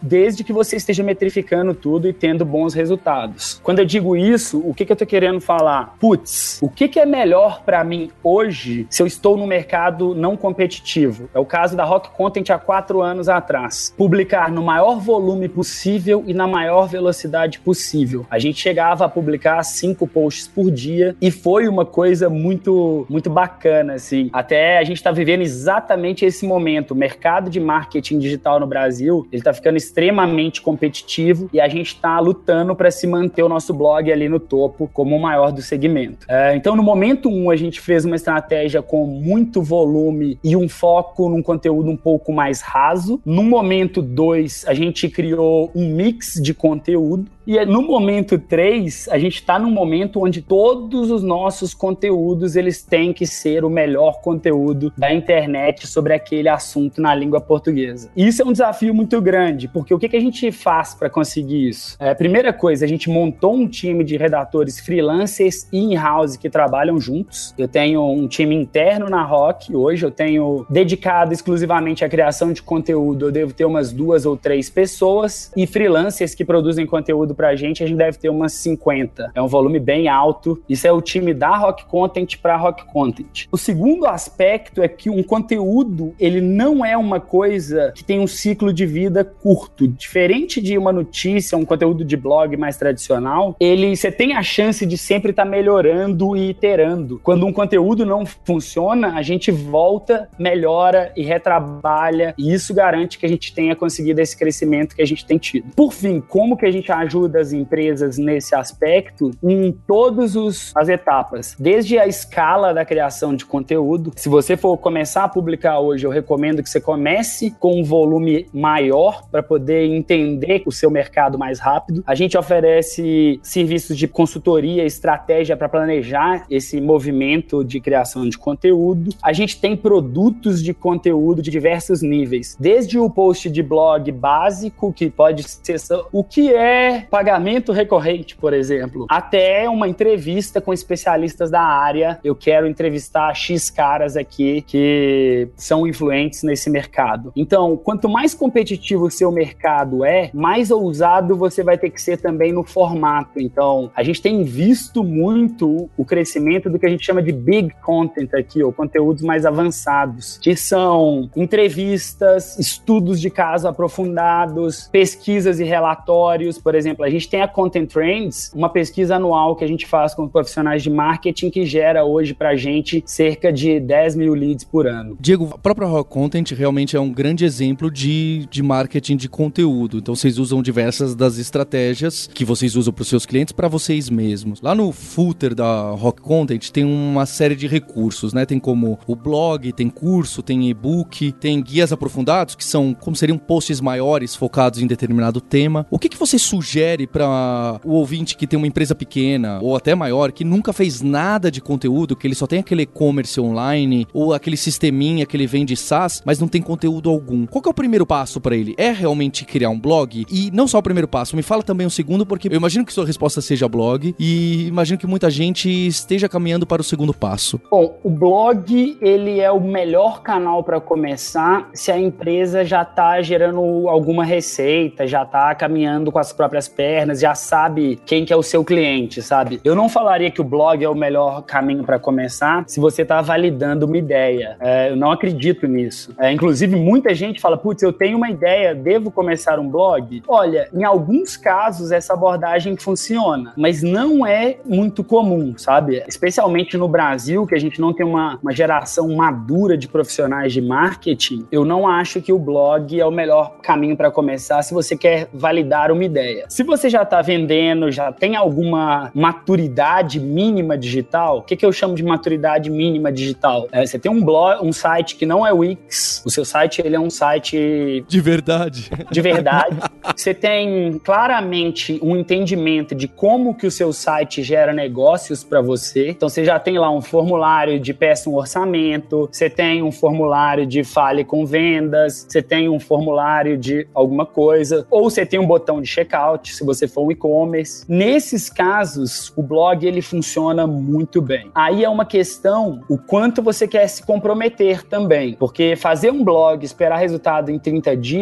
desde 0.02 0.44
que 0.44 0.54
você 0.54 0.76
esteja 0.76 1.04
metrificando 1.04 1.74
tudo 1.74 2.08
e 2.08 2.14
tendo 2.14 2.46
bons 2.46 2.74
resultados. 2.74 3.60
Quando 3.64 3.80
eu 3.80 3.86
digo 3.86 4.16
isso, 4.16 4.60
o 4.60 4.74
que 4.74 4.86
que 4.86 4.92
eu 4.92 4.96
tô 4.96 5.06
querendo 5.06 5.40
falar? 5.40 5.96
Putz, 6.00 6.60
o 6.62 6.70
que 6.70 6.88
que 6.88 7.00
é 7.00 7.06
melhor 7.06 7.64
para 7.64 7.84
mim 7.84 8.12
hoje 8.24 8.86
se 8.90 9.02
eu 9.02 9.08
estou 9.08 9.38
no 9.38 9.48
mercado 9.48 10.14
não 10.16 10.38
competitivo? 10.38 11.30
É 11.34 11.40
o 11.40 11.46
caso 11.46 11.76
da 11.76 11.84
Rock 11.84 12.10
Content 12.12 12.50
há 12.50 12.58
quatro 12.58 13.02
anos 13.02 13.30
atrás. 13.30 13.94
Publicar 13.98 14.52
no 14.52 14.62
maior 14.62 15.00
volume 15.00 15.48
possível 15.48 16.24
e 16.28 16.34
na 16.34 16.48
maior 16.48 16.88
velocidade 16.88 17.60
possível. 17.60 18.26
A 18.30 18.40
gente 18.40 18.60
chegava 18.60 19.06
a 19.06 19.10
publicar 19.10 19.64
cinco 19.64 20.08
posts 20.08 20.48
por 20.48 20.72
dia 20.72 21.16
e 21.22 21.32
foi 21.32 21.68
uma 21.68 21.86
coisa 21.86 22.30
muito, 22.30 23.06
muito 23.10 23.30
bacana, 23.30 23.94
assim. 23.94 24.30
Até 24.34 24.78
a 24.78 24.84
gente 24.84 24.98
está 24.98 25.12
vivendo 25.12 25.42
exatamente 25.42 26.26
esse 26.26 26.46
momento. 26.46 26.92
O 26.92 26.96
mercado 26.96 27.50
de 27.50 27.60
marketing 27.60 28.20
digital 28.20 28.60
no 28.60 28.68
Brasil 28.68 29.21
ele 29.32 29.42
tá 29.42 29.54
ficando 29.54 29.78
extremamente 29.78 30.62
competitivo 30.62 31.50
e 31.54 31.60
a 31.60 31.68
gente 31.68 31.96
está 31.96 32.20
lutando 32.20 32.76
para 32.76 32.92
se 32.92 33.08
manter 33.08 33.44
o 33.44 33.50
nosso 33.50 33.74
blog 33.74 34.12
ali 34.12 34.28
no 34.30 34.40
topo 34.40 34.90
como 34.94 35.16
o 35.16 35.22
maior 35.22 35.52
do 35.52 35.62
segmento. 35.62 36.26
É, 36.30 36.56
então, 36.56 36.76
no 36.76 36.84
momento 36.84 37.30
um, 37.30 37.50
a 37.50 37.56
gente 37.56 37.80
fez 37.80 38.06
uma 38.06 38.16
estratégia 38.16 38.82
com 38.82 39.06
muito 39.06 39.62
volume 39.62 40.38
e 40.44 40.56
um 40.56 40.68
foco 40.68 41.30
num 41.30 41.42
conteúdo 41.42 41.90
um 41.90 41.98
pouco 41.98 42.32
mais 42.32 42.62
raso. 42.62 43.22
No 43.26 43.44
momento 43.44 44.02
dois, 44.02 44.66
a 44.68 44.74
gente 44.74 45.10
criou 45.10 45.72
um 45.76 45.94
mix 45.94 46.40
de 46.42 46.54
conteúdo. 46.54 47.26
E 47.46 47.66
no 47.66 47.82
momento 47.82 48.38
3, 48.38 49.10
a 49.10 49.18
gente 49.18 49.36
está 49.36 49.58
num 49.58 49.72
momento 49.72 50.24
onde 50.24 50.42
todos 50.42 51.10
os 51.10 51.24
nossos 51.24 51.74
conteúdos 51.74 52.56
eles 52.56 52.84
têm 52.84 53.12
que 53.12 53.26
ser 53.26 53.66
o 53.66 53.70
melhor 53.70 54.22
conteúdo 54.22 54.94
da 54.96 55.12
internet 55.12 55.88
sobre 55.88 56.14
aquele 56.14 56.48
assunto 56.48 57.02
na 57.02 57.16
língua 57.16 57.42
portuguesa. 57.42 58.12
Isso 58.16 58.44
é 58.44 58.46
um 58.46 58.52
desafio 58.52 58.94
muito 58.94 59.11
grande, 59.20 59.68
porque 59.68 59.92
o 59.94 59.98
que, 59.98 60.08
que 60.08 60.16
a 60.16 60.22
gente 60.22 60.52
faz 60.52 60.94
para 60.94 61.10
conseguir 61.10 61.70
isso? 61.70 61.98
É, 62.00 62.14
primeira 62.14 62.54
coisa, 62.54 62.86
a 62.86 62.88
gente 62.88 63.10
montou 63.10 63.56
um 63.56 63.68
time 63.68 64.04
de 64.04 64.16
redatores 64.16 64.80
freelancers 64.80 65.68
e 65.74 65.80
in-house 65.80 66.38
que 66.38 66.50
trabalham 66.50 67.00
juntos. 67.00 67.56
Eu 67.58 67.68
tenho 67.68 68.08
um 68.08 68.28
time 68.28 68.54
interno 68.56 69.10
na 69.10 69.24
Rock, 69.24 69.76
hoje 69.76 70.06
eu 70.06 70.12
tenho 70.12 70.66
dedicado 70.70 71.34
exclusivamente 71.34 72.06
à 72.06 72.10
criação 72.10 72.54
de 72.54 72.62
conteúdo, 72.62 73.26
eu 73.26 73.32
devo 73.32 73.54
ter 73.54 73.66
umas 73.66 73.92
duas 73.92 74.26
ou 74.26 74.38
três 74.38 74.70
pessoas, 74.70 75.52
e 75.58 75.66
freelancers 75.66 76.36
que 76.36 76.46
produzem 76.46 76.86
conteúdo 76.86 77.34
pra 77.34 77.56
gente, 77.56 77.84
a 77.84 77.88
gente 77.88 77.98
deve 77.98 78.18
ter 78.18 78.30
umas 78.30 78.54
50. 78.54 79.32
É 79.34 79.42
um 79.42 79.48
volume 79.48 79.80
bem 79.80 80.08
alto. 80.08 80.62
Isso 80.70 80.86
é 80.86 80.92
o 80.92 81.02
time 81.02 81.34
da 81.34 81.56
Rock 81.58 81.86
Content 81.86 82.38
para 82.38 82.56
Rock 82.56 82.86
Content. 82.86 83.48
O 83.52 83.58
segundo 83.58 84.06
aspecto 84.06 84.82
é 84.82 84.88
que 84.88 85.10
um 85.10 85.24
conteúdo, 85.24 86.14
ele 86.20 86.42
não 86.42 86.86
é 86.86 86.96
uma 86.96 87.20
coisa 87.20 87.92
que 87.96 88.04
tem 88.04 88.20
um 88.20 88.28
ciclo 88.28 88.74
de 88.74 88.86
vida 88.86 89.01
curto. 89.24 89.88
Diferente 89.88 90.62
de 90.62 90.78
uma 90.78 90.92
notícia, 90.92 91.58
um 91.58 91.66
conteúdo 91.66 92.04
de 92.04 92.18
blog 92.18 92.56
mais 92.58 92.78
tradicional, 92.78 93.56
ele 93.60 93.96
você 93.96 94.12
tem 94.12 94.36
a 94.36 94.44
chance 94.44 94.86
de 94.86 94.98
sempre 94.98 95.32
estar 95.32 95.44
tá 95.44 95.50
melhorando 95.50 96.36
e 96.36 96.50
iterando. 96.50 97.20
Quando 97.24 97.46
um 97.46 97.54
conteúdo 97.54 98.06
não 98.06 98.26
funciona, 98.26 99.16
a 99.16 99.22
gente 99.22 99.52
volta, 99.52 100.30
melhora 100.38 101.12
e 101.16 101.24
retrabalha, 101.24 102.34
e 102.38 102.54
isso 102.54 102.74
garante 102.74 103.18
que 103.18 103.26
a 103.26 103.30
gente 103.30 103.54
tenha 103.54 103.76
conseguido 103.76 104.22
esse 104.22 104.38
crescimento 104.38 104.96
que 104.96 105.02
a 105.02 105.08
gente 105.08 105.26
tem 105.26 105.38
tido. 105.38 105.74
Por 105.76 105.94
fim, 105.94 106.22
como 106.22 106.58
que 106.58 106.66
a 106.66 106.72
gente 106.72 106.92
ajuda 106.92 107.40
as 107.40 107.54
empresas 107.54 108.18
nesse 108.18 108.56
aspecto 108.56 109.32
em 109.44 109.72
todas 109.72 110.72
as 110.76 110.90
etapas, 110.90 111.56
desde 111.60 111.98
a 111.98 112.08
escala 112.08 112.74
da 112.74 112.86
criação 112.86 113.36
de 113.36 113.46
conteúdo. 113.46 114.12
Se 114.16 114.30
você 114.30 114.56
for 114.56 114.78
começar 114.78 115.24
a 115.24 115.30
publicar 115.30 115.80
hoje, 115.80 116.06
eu 116.06 116.12
recomendo 116.12 116.64
que 116.64 116.70
você 116.70 116.82
comece 116.82 117.52
com 117.60 117.80
um 117.80 117.84
volume 117.84 118.48
maior 118.54 118.91
para 119.32 119.42
poder 119.42 119.86
entender 119.86 120.64
o 120.66 120.72
seu 120.72 120.92
mercado 120.92 121.38
mais 121.38 121.60
rápido. 121.60 122.04
A 122.06 122.16
gente 122.16 122.38
oferece 122.38 123.40
serviços 123.42 123.98
de 123.98 124.08
consultoria, 124.08 124.84
estratégia 124.84 125.56
para 125.56 125.70
planejar 125.70 126.46
esse 126.50 126.82
movimento 126.82 127.64
de 127.64 127.80
criação 127.80 128.28
de 128.28 128.38
conteúdo. 128.38 129.12
A 129.22 129.34
gente 129.34 129.60
tem 129.60 129.76
produtos 129.76 130.62
de 130.62 130.74
conteúdo 130.74 131.42
de 131.42 131.50
diversos 131.50 132.02
níveis, 132.02 132.58
desde 132.60 133.00
o 133.00 133.10
post 133.10 133.50
de 133.50 133.64
blog 133.64 134.12
básico, 134.12 134.92
que 134.92 135.10
pode 135.10 135.44
ser 135.44 135.80
o 136.12 136.24
que 136.24 136.54
é 136.54 137.08
pagamento 137.10 137.72
recorrente, 137.72 138.36
por 138.36 138.54
exemplo, 138.54 139.06
até 139.10 139.70
uma 139.70 139.88
entrevista 139.88 140.60
com 140.60 140.74
especialistas 140.74 141.50
da 141.50 141.62
área. 141.62 142.20
Eu 142.24 142.36
quero 142.36 142.68
entrevistar 142.68 143.34
X 143.34 143.70
caras 143.70 144.18
aqui 144.18 144.62
que 144.62 145.48
são 145.56 145.88
influentes 145.88 146.44
nesse 146.44 146.70
mercado. 146.70 147.32
Então, 147.36 147.78
quanto 147.78 148.10
mais 148.10 148.34
competitivo 148.34 148.81
o 148.96 149.10
seu 149.10 149.32
mercado 149.32 150.04
é, 150.04 150.30
mais 150.34 150.72
ousado 150.72 151.36
você 151.36 151.64
vai 151.64 151.78
ter 151.78 151.90
que 151.90 152.02
ser 152.02 152.18
também 152.18 152.52
no 152.52 152.64
formato. 152.64 153.40
Então, 153.40 153.92
a 153.96 154.04
gente 154.04 154.22
tem 154.22 154.44
visto 154.44 155.04
muito 155.04 155.90
o 155.98 156.06
crescimento 156.06 156.70
do 156.70 156.80
que 156.80 156.86
a 156.86 156.90
gente 156.90 157.06
chama 157.06 157.22
de 157.22 157.32
big 157.32 157.74
content 157.82 158.34
aqui, 158.34 158.64
ou 158.64 158.72
conteúdos 158.72 159.24
mais 159.24 159.46
avançados, 159.46 160.38
que 160.42 160.56
são 160.56 161.30
entrevistas, 161.36 162.58
estudos 162.58 163.20
de 163.20 163.30
caso 163.30 163.68
aprofundados, 163.68 164.90
pesquisas 164.92 165.60
e 165.60 165.64
relatórios. 165.64 166.58
Por 166.58 166.76
exemplo, 166.76 167.04
a 167.04 167.10
gente 167.10 167.30
tem 167.30 167.42
a 167.42 167.48
Content 167.48 167.90
Trends, 167.90 168.52
uma 168.54 168.70
pesquisa 168.70 169.16
anual 169.16 169.56
que 169.56 169.64
a 169.64 169.68
gente 169.68 169.86
faz 169.86 170.14
com 170.14 170.28
profissionais 170.28 170.84
de 170.84 170.90
marketing 170.90 171.50
que 171.50 171.66
gera 171.66 172.04
hoje 172.06 172.34
pra 172.34 172.56
gente 172.56 173.04
cerca 173.06 173.52
de 173.52 173.80
10 173.80 174.16
mil 174.16 174.34
leads 174.34 174.64
por 174.64 174.88
ano. 174.88 175.18
Diego, 175.20 175.50
a 175.54 175.58
própria 175.58 175.88
Rock 175.88 176.10
Content 176.10 176.52
realmente 176.52 176.96
é 176.96 177.00
um 177.00 177.12
grande 177.12 177.46
exemplo 177.46 177.90
de, 177.90 178.48
de 178.50 178.64
marketing 178.72 179.18
de 179.18 179.28
conteúdo. 179.28 179.98
Então 179.98 180.16
vocês 180.16 180.40
usam 180.40 180.64
diversas 180.64 181.14
das 181.14 181.38
estratégias 181.38 182.30
que 182.34 182.46
vocês 182.46 182.78
usam 182.78 182.94
para 182.94 183.02
os 183.02 183.10
seus 183.10 183.26
clientes 183.26 183.52
para 183.52 183.68
vocês 183.68 184.10
mesmos. 184.10 184.62
Lá 184.62 184.74
no 184.74 184.94
footer 184.94 185.54
da 185.54 185.92
Rock 185.92 186.22
Content 186.22 186.70
tem 186.70 186.86
uma 186.86 187.26
série 187.26 187.54
de 187.54 187.68
recursos, 187.68 188.32
né? 188.32 188.46
Tem 188.46 188.58
como 188.58 188.98
o 189.06 189.14
blog, 189.14 189.74
tem 189.74 189.90
curso, 189.90 190.42
tem 190.42 190.70
e-book, 190.70 191.34
tem 191.34 191.62
guias 191.62 191.92
aprofundados 191.92 192.56
que 192.56 192.64
são 192.64 192.94
como 192.94 193.14
seriam 193.14 193.38
posts 193.38 193.82
maiores 193.82 194.36
focados 194.36 194.82
em 194.82 194.88
determinado 194.88 195.42
tema. 195.42 195.86
O 195.92 196.00
que, 196.00 196.08
que 196.08 196.18
você 196.18 196.40
sugere 196.40 197.06
para 197.06 197.78
o 197.84 197.92
ouvinte 197.92 198.38
que 198.38 198.48
tem 198.48 198.56
uma 198.56 198.68
empresa 198.68 198.96
pequena 198.96 199.60
ou 199.62 199.76
até 199.76 199.94
maior 199.94 200.32
que 200.32 200.46
nunca 200.46 200.72
fez 200.72 201.02
nada 201.02 201.52
de 201.52 201.60
conteúdo, 201.60 202.16
que 202.16 202.26
ele 202.26 202.36
só 202.36 202.48
tem 202.48 202.60
aquele 202.60 202.84
e-commerce 202.84 203.40
online 203.42 204.08
ou 204.14 204.34
aquele 204.34 204.56
sisteminha 204.56 205.26
que 205.26 205.36
ele 205.36 205.46
vende 205.46 205.76
SaaS, 205.76 206.22
mas 206.26 206.40
não 206.40 206.48
tem 206.48 206.62
conteúdo 206.62 207.10
algum? 207.10 207.46
Qual 207.46 207.62
é 207.66 207.70
o 207.70 207.74
primeiro 207.74 208.06
passo 208.06 208.40
para 208.40 208.56
ele? 208.56 208.61
É 208.78 208.92
realmente 208.92 209.46
criar 209.46 209.70
um 209.70 209.80
blog? 209.80 210.26
E 210.32 210.52
não 210.52 210.68
só 210.68 210.80
o 210.80 210.84
primeiro 210.84 211.08
passo, 211.08 211.36
me 211.36 211.42
fala 211.42 211.64
também 211.64 211.86
o 211.88 211.90
segundo, 211.90 212.26
porque 212.26 212.48
eu 212.48 212.56
imagino 212.56 212.86
que 212.86 212.94
sua 212.94 213.06
resposta 213.06 213.42
seja 213.42 213.68
blog 213.68 214.16
e 214.20 214.68
imagino 214.68 214.98
que 214.98 215.08
muita 215.08 215.30
gente 215.30 215.70
esteja 215.70 216.28
caminhando 216.28 216.66
para 216.66 216.82
o 216.82 216.86
segundo 216.86 217.14
passo. 217.14 217.60
Bom, 217.70 218.00
o 218.04 218.10
blog 218.10 218.98
ele 219.02 219.40
é 219.40 219.52
o 219.52 219.60
melhor 219.60 220.22
canal 220.22 220.64
para 220.64 220.80
começar 220.80 221.70
se 221.74 221.92
a 221.92 222.00
empresa 222.00 222.64
já 222.64 222.82
está 222.82 223.22
gerando 223.22 223.88
alguma 223.88 224.24
receita, 224.24 225.08
já 225.08 225.24
está 225.24 225.54
caminhando 225.56 226.12
com 226.12 226.20
as 226.20 226.34
próprias 226.34 226.68
pernas, 226.68 227.20
já 227.20 227.36
sabe 227.36 228.00
quem 228.06 228.26
que 228.26 228.34
é 228.34 228.36
o 228.36 228.44
seu 228.44 228.64
cliente, 228.64 229.22
sabe? 229.22 229.60
Eu 229.64 229.76
não 229.76 229.90
falaria 229.90 230.32
que 230.32 230.42
o 230.42 230.44
blog 230.44 230.84
é 230.84 230.90
o 230.90 230.96
melhor 230.96 231.42
caminho 231.44 231.84
para 231.84 232.00
começar 232.00 232.64
se 232.68 232.80
você 232.80 233.02
está 233.02 233.22
validando 233.22 233.86
uma 233.86 233.98
ideia. 233.98 234.58
É, 234.60 234.90
eu 234.90 234.96
não 234.96 235.12
acredito 235.12 235.68
nisso. 235.68 236.14
É, 236.20 236.32
inclusive, 236.32 236.76
muita 236.76 237.14
gente 237.14 237.40
fala, 237.40 237.58
putz, 237.58 237.82
eu 237.84 237.94
tenho 237.94 238.18
uma 238.18 238.30
ideia, 238.30 238.51
devo 238.76 239.12
começar 239.12 239.60
um 239.60 239.70
blog? 239.70 240.24
Olha, 240.28 240.68
em 240.74 240.84
alguns 240.84 241.38
casos 241.38 241.92
essa 241.92 242.14
abordagem 242.14 242.76
funciona, 242.78 243.54
mas 243.58 243.82
não 243.82 244.26
é 244.26 244.58
muito 244.66 245.04
comum, 245.04 245.54
sabe? 245.58 246.04
Especialmente 246.08 246.78
no 246.78 246.88
Brasil, 246.88 247.46
que 247.46 247.56
a 247.56 247.60
gente 247.60 247.80
não 247.80 247.94
tem 247.94 248.06
uma, 248.06 248.40
uma 248.42 248.52
geração 248.52 249.08
madura 249.16 249.78
de 249.78 249.88
profissionais 249.88 250.54
de 250.54 250.62
marketing, 250.62 251.48
eu 251.52 251.66
não 251.66 251.88
acho 251.88 252.22
que 252.22 252.32
o 252.34 252.40
blog 252.40 253.00
é 253.00 253.06
o 253.06 253.12
melhor 253.12 253.58
caminho 253.62 253.96
para 253.96 254.12
começar 254.12 254.62
se 254.64 254.74
você 254.74 254.96
quer 254.98 255.28
validar 255.34 255.92
uma 255.92 256.04
ideia. 256.04 256.46
Se 256.50 256.64
você 256.64 256.90
já 256.90 257.04
está 257.04 257.22
vendendo, 257.22 257.92
já 257.92 258.12
tem 258.12 258.36
alguma 258.36 259.12
maturidade 259.14 260.20
mínima 260.20 260.78
digital, 260.78 261.40
o 261.40 261.42
que, 261.42 261.56
que 261.56 261.66
eu 261.66 261.72
chamo 261.72 261.96
de 261.96 262.04
maturidade 262.04 262.70
mínima 262.70 263.12
digital? 263.12 263.68
É, 263.72 263.86
você 263.86 263.98
tem 263.98 264.12
um 264.12 264.24
blog, 264.24 264.66
um 264.66 264.72
site 264.72 265.16
que 265.16 265.26
não 265.26 265.46
é 265.46 265.52
Wix, 265.52 266.24
o 266.26 266.30
seu 266.30 266.46
site 266.46 266.82
ele 266.84 266.96
é 266.96 267.00
um 267.00 267.10
site 267.10 268.04
de 268.08 268.22
verdade. 268.32 268.90
De 269.12 269.22
verdade. 269.22 269.78
você 270.16 270.34
tem 270.34 270.98
claramente 271.04 272.00
um 272.02 272.16
entendimento 272.16 272.96
de 272.96 273.08
como 273.08 273.54
que 273.54 273.68
o 273.68 273.72
seu 273.72 273.92
site 273.92 274.42
gera 274.42 274.72
negócios 274.72 275.44
para 275.44 275.62
você. 275.62 276.10
Então 276.10 276.30
você 276.30 276.46
já 276.46 276.60
tem 276.60 276.78
lá 276.78 276.90
um 276.90 277.02
formulário 277.02 277.80
de 277.80 277.94
peça 277.94 278.30
um 278.30 278.36
orçamento, 278.36 279.30
você 279.32 279.50
tem 279.50 279.84
um 279.84 279.92
formulário 279.92 280.66
de 280.66 280.84
fale 280.84 281.26
com 281.26 281.46
vendas, 281.46 282.26
você 282.30 282.42
tem 282.42 282.70
um 282.70 282.80
formulário 282.80 283.58
de 283.58 283.88
alguma 283.94 284.26
coisa, 284.26 284.86
ou 284.90 285.10
você 285.10 285.26
tem 285.26 285.40
um 285.40 285.46
botão 285.46 285.82
de 285.82 285.88
checkout, 285.88 286.56
se 286.56 286.64
você 286.64 286.88
for 286.88 287.08
um 287.08 287.12
e-commerce. 287.12 287.86
Nesses 287.88 288.50
casos, 288.50 289.34
o 289.36 289.44
blog 289.44 289.86
ele 289.86 290.02
funciona 290.02 290.66
muito 290.66 291.22
bem. 291.22 291.52
Aí 291.54 291.84
é 291.84 291.90
uma 291.90 292.06
questão 292.06 292.82
o 292.88 292.98
quanto 292.98 293.42
você 293.42 293.68
quer 293.68 293.88
se 293.88 294.06
comprometer 294.06 294.84
também, 294.86 295.34
porque 295.34 295.76
fazer 295.76 296.12
um 296.12 296.24
blog, 296.24 296.64
esperar 296.64 296.98
resultado 296.98 297.52
em 297.52 297.60
30 297.60 297.98
dias 297.98 298.21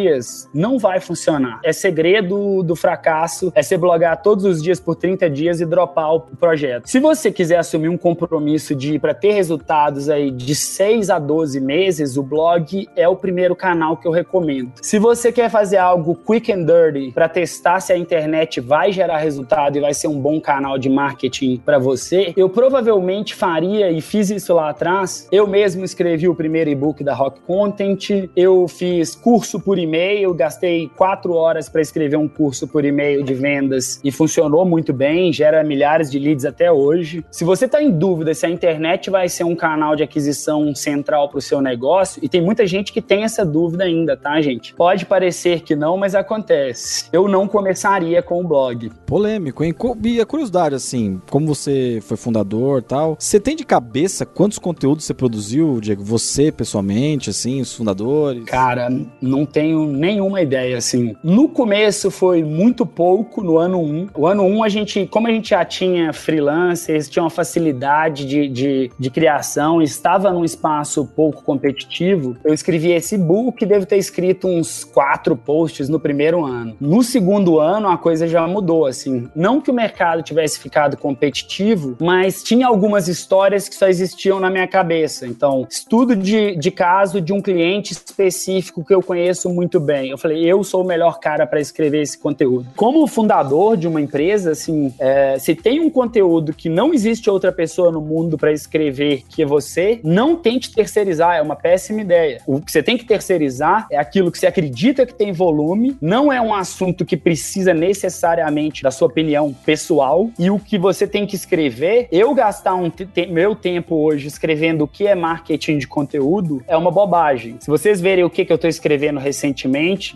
não 0.54 0.78
vai 0.78 1.00
funcionar. 1.00 1.60
É 1.64 1.74
segredo 1.74 2.64
do 2.64 2.76
fracasso, 2.76 3.52
é 3.56 3.62
você 3.62 3.78
blogar 3.78 4.22
todos 4.22 4.46
os 4.46 4.62
dias 4.62 4.80
por 4.80 4.96
30 4.96 5.30
dias 5.30 5.62
e 5.62 5.66
dropar 5.66 6.14
o 6.14 6.20
projeto. 6.22 6.88
Se 6.88 7.00
você 7.00 7.32
quiser 7.32 7.58
assumir 7.58 7.90
um 7.90 7.98
compromisso 7.98 8.76
de 8.76 9.00
para 9.00 9.14
ter 9.14 9.32
resultados 9.34 10.10
aí 10.10 10.32
de 10.32 10.56
6 10.56 11.10
a 11.10 11.20
12 11.20 11.60
meses, 11.60 12.18
o 12.18 12.24
blog 12.24 12.88
é 12.96 13.08
o 13.08 13.16
primeiro 13.16 13.56
canal 13.56 13.98
que 13.98 14.08
eu 14.08 14.12
recomendo. 14.12 14.72
Se 14.82 15.00
você 15.00 15.32
quer 15.32 15.50
fazer 15.50 15.78
algo 15.78 16.16
quick 16.16 16.52
and 16.52 16.66
dirty 16.66 17.12
para 17.12 17.28
testar 17.28 17.80
se 17.80 17.94
a 17.94 17.98
internet 17.98 18.60
vai 18.60 18.92
gerar 18.92 19.18
resultado 19.18 19.78
e 19.78 19.82
vai 19.82 19.94
ser 19.94 20.08
um 20.08 20.20
bom 20.20 20.40
canal 20.40 20.78
de 20.78 20.90
marketing 20.90 21.58
para 21.58 21.80
você, 21.80 22.34
eu 22.36 22.50
provavelmente 22.50 23.36
faria 23.36 23.92
e 23.92 24.02
fiz 24.02 24.30
isso 24.30 24.54
lá 24.54 24.70
atrás. 24.70 25.28
Eu 25.32 25.48
mesmo 25.48 25.84
escrevi 25.84 26.28
o 26.28 26.36
primeiro 26.36 26.70
e-book 26.70 27.04
da 27.04 27.14
Rock 27.14 27.40
Content, 27.42 28.30
eu 28.36 28.68
fiz 28.68 29.16
curso 29.16 29.60
por 29.60 29.78
e 29.78 29.86
e-mail, 29.90 30.34
gastei 30.34 30.90
quatro 30.96 31.34
horas 31.34 31.68
para 31.68 31.82
escrever 31.82 32.18
um 32.18 32.28
curso 32.28 32.68
por 32.68 32.86
e-mail 32.86 33.24
de 33.24 33.34
vendas 33.34 34.00
e 34.04 34.12
funcionou 34.12 34.64
muito 34.64 34.94
bem, 34.94 35.34
gera 35.34 35.64
milhares 35.64 36.12
de 36.12 36.20
leads 36.20 36.46
até 36.46 36.72
hoje. 36.72 37.26
Se 37.32 37.44
você 37.44 37.66
está 37.66 37.82
em 37.82 37.92
dúvida 37.92 38.34
se 38.34 38.46
a 38.46 38.50
internet 38.50 39.10
vai 39.10 39.28
ser 39.28 39.44
um 39.44 39.56
canal 39.56 39.96
de 39.96 40.04
aquisição 40.04 40.74
central 40.76 41.30
para 41.30 41.40
o 41.40 41.42
seu 41.42 41.60
negócio, 41.62 42.24
e 42.24 42.30
tem 42.30 42.42
muita 42.42 42.66
gente 42.68 42.94
que 42.94 43.02
tem 43.02 43.24
essa 43.24 43.44
dúvida 43.46 43.84
ainda, 43.84 44.16
tá, 44.16 44.40
gente? 44.42 44.74
Pode 44.76 45.06
parecer 45.06 45.62
que 45.62 45.76
não, 45.76 45.98
mas 45.98 46.14
acontece. 46.14 47.06
Eu 47.12 47.28
não 47.28 47.48
começaria 47.48 48.22
com 48.22 48.42
o 48.42 48.48
blog. 48.48 48.92
Polêmico, 49.06 49.64
hein? 49.64 49.74
E 50.04 50.22
a 50.22 50.26
curiosidade, 50.26 50.76
assim, 50.76 51.20
como 51.30 51.48
você 51.48 52.00
foi 52.02 52.18
fundador 52.18 52.84
tal, 52.84 53.16
você 53.18 53.40
tem 53.40 53.56
de 53.56 53.66
cabeça 53.66 54.26
quantos 54.26 54.60
conteúdos 54.60 55.06
você 55.06 55.14
produziu, 55.14 55.80
Diego? 55.80 56.04
Você, 56.04 56.52
pessoalmente, 56.52 57.30
assim, 57.30 57.62
os 57.62 57.74
fundadores? 57.74 58.44
Cara, 58.46 58.90
não 59.22 59.46
tenho 59.46 59.79
nenhuma 59.86 60.42
ideia, 60.42 60.78
assim. 60.78 61.16
No 61.24 61.50
começo 61.50 62.10
foi 62.10 62.44
muito 62.44 62.86
pouco, 62.86 63.42
no 63.42 63.58
ano 63.58 63.80
1. 63.82 64.08
O 64.16 64.28
ano 64.28 64.44
1, 64.44 64.64
a 64.64 64.70
gente, 64.70 65.08
como 65.08 65.28
a 65.28 65.32
gente 65.32 65.50
já 65.50 65.64
tinha 65.64 66.14
freelancers, 66.14 67.10
tinha 67.10 67.24
uma 67.24 67.30
facilidade 67.30 68.26
de, 68.26 68.48
de, 68.48 68.92
de 68.98 69.10
criação, 69.10 69.82
estava 69.82 70.32
num 70.32 70.44
espaço 70.44 71.06
pouco 71.06 71.44
competitivo, 71.44 72.38
eu 72.44 72.54
escrevi 72.54 72.92
esse 72.92 73.18
book, 73.18 73.66
devo 73.66 73.86
ter 73.86 73.98
escrito 73.98 74.48
uns 74.48 74.84
quatro 74.84 75.36
posts 75.36 75.90
no 75.90 76.00
primeiro 76.00 76.46
ano. 76.46 76.76
No 76.80 77.04
segundo 77.04 77.60
ano, 77.60 77.90
a 77.90 77.98
coisa 77.98 78.28
já 78.28 78.48
mudou, 78.48 78.86
assim. 78.86 79.28
Não 79.36 79.62
que 79.62 79.70
o 79.70 79.74
mercado 79.74 80.24
tivesse 80.24 80.60
ficado 80.60 80.98
competitivo, 80.98 81.96
mas 82.00 82.44
tinha 82.44 82.68
algumas 82.68 83.08
histórias 83.08 83.68
que 83.68 83.76
só 83.76 83.88
existiam 83.88 84.40
na 84.40 84.50
minha 84.50 84.68
cabeça. 84.68 85.28
Então, 85.28 85.68
estudo 85.70 86.16
de, 86.16 86.56
de 86.56 86.72
caso 86.72 87.22
de 87.22 87.34
um 87.34 87.42
cliente 87.42 87.94
específico 87.94 88.84
que 88.84 88.94
eu 88.94 89.02
conheço 89.02 89.50
muito 89.50 89.69
bem. 89.78 90.12
Eu 90.12 90.18
falei, 90.18 90.46
eu 90.46 90.64
sou 90.64 90.84
o 90.84 90.88
melhor 90.88 91.20
cara 91.20 91.46
para 91.46 91.60
escrever 91.60 92.02
esse 92.02 92.18
conteúdo. 92.18 92.70
Como 92.78 93.06
fundador 93.08 93.76
de 93.76 93.90
uma 93.90 94.00
empresa, 94.00 94.52
assim, 94.52 94.94
é, 94.98 95.38
se 95.38 95.54
tem 95.54 95.82
um 95.82 95.90
conteúdo 95.90 96.54
que 96.54 96.70
não 96.70 96.94
existe 96.94 97.30
outra 97.30 97.52
pessoa 97.52 97.92
no 97.92 98.00
mundo 98.00 98.38
para 98.38 98.54
escrever 98.54 99.24
que 99.28 99.44
você, 99.44 100.00
não 100.02 100.38
tente 100.38 100.74
terceirizar, 100.74 101.36
é 101.36 101.42
uma 101.42 101.58
péssima 101.58 102.00
ideia. 102.00 102.42
O 102.48 102.62
que 102.62 102.72
você 102.72 102.82
tem 102.82 102.98
que 102.98 103.04
terceirizar 103.04 103.88
é 103.92 103.98
aquilo 103.98 104.32
que 104.32 104.40
você 104.40 104.48
acredita 104.48 105.06
que 105.06 105.14
tem 105.14 105.34
volume, 105.34 105.98
não 106.02 106.32
é 106.32 106.42
um 106.42 106.54
assunto 106.54 107.04
que 107.04 107.18
precisa 107.18 107.74
necessariamente 107.74 108.84
da 108.84 108.92
sua 108.92 109.08
opinião 109.08 109.54
pessoal, 109.66 110.30
e 110.40 110.50
o 110.50 110.58
que 110.58 110.78
você 110.78 111.06
tem 111.06 111.26
que 111.26 111.36
escrever, 111.36 112.08
eu 112.12 112.34
gastar 112.34 112.76
um 112.76 112.90
te 112.90 113.10
meu 113.30 113.56
tempo 113.56 113.96
hoje 113.96 114.28
escrevendo 114.28 114.84
o 114.84 114.88
que 114.88 115.06
é 115.06 115.16
marketing 115.16 115.78
de 115.78 115.88
conteúdo 115.88 116.64
é 116.68 116.78
uma 116.78 116.92
bobagem. 116.92 117.58
Se 117.60 117.68
vocês 117.68 118.00
verem 118.00 118.24
o 118.24 118.30
que, 118.30 118.46
que 118.46 118.52
eu 118.52 118.56
estou 118.56 118.70
escrevendo 118.70 119.20
recentemente, 119.20 119.59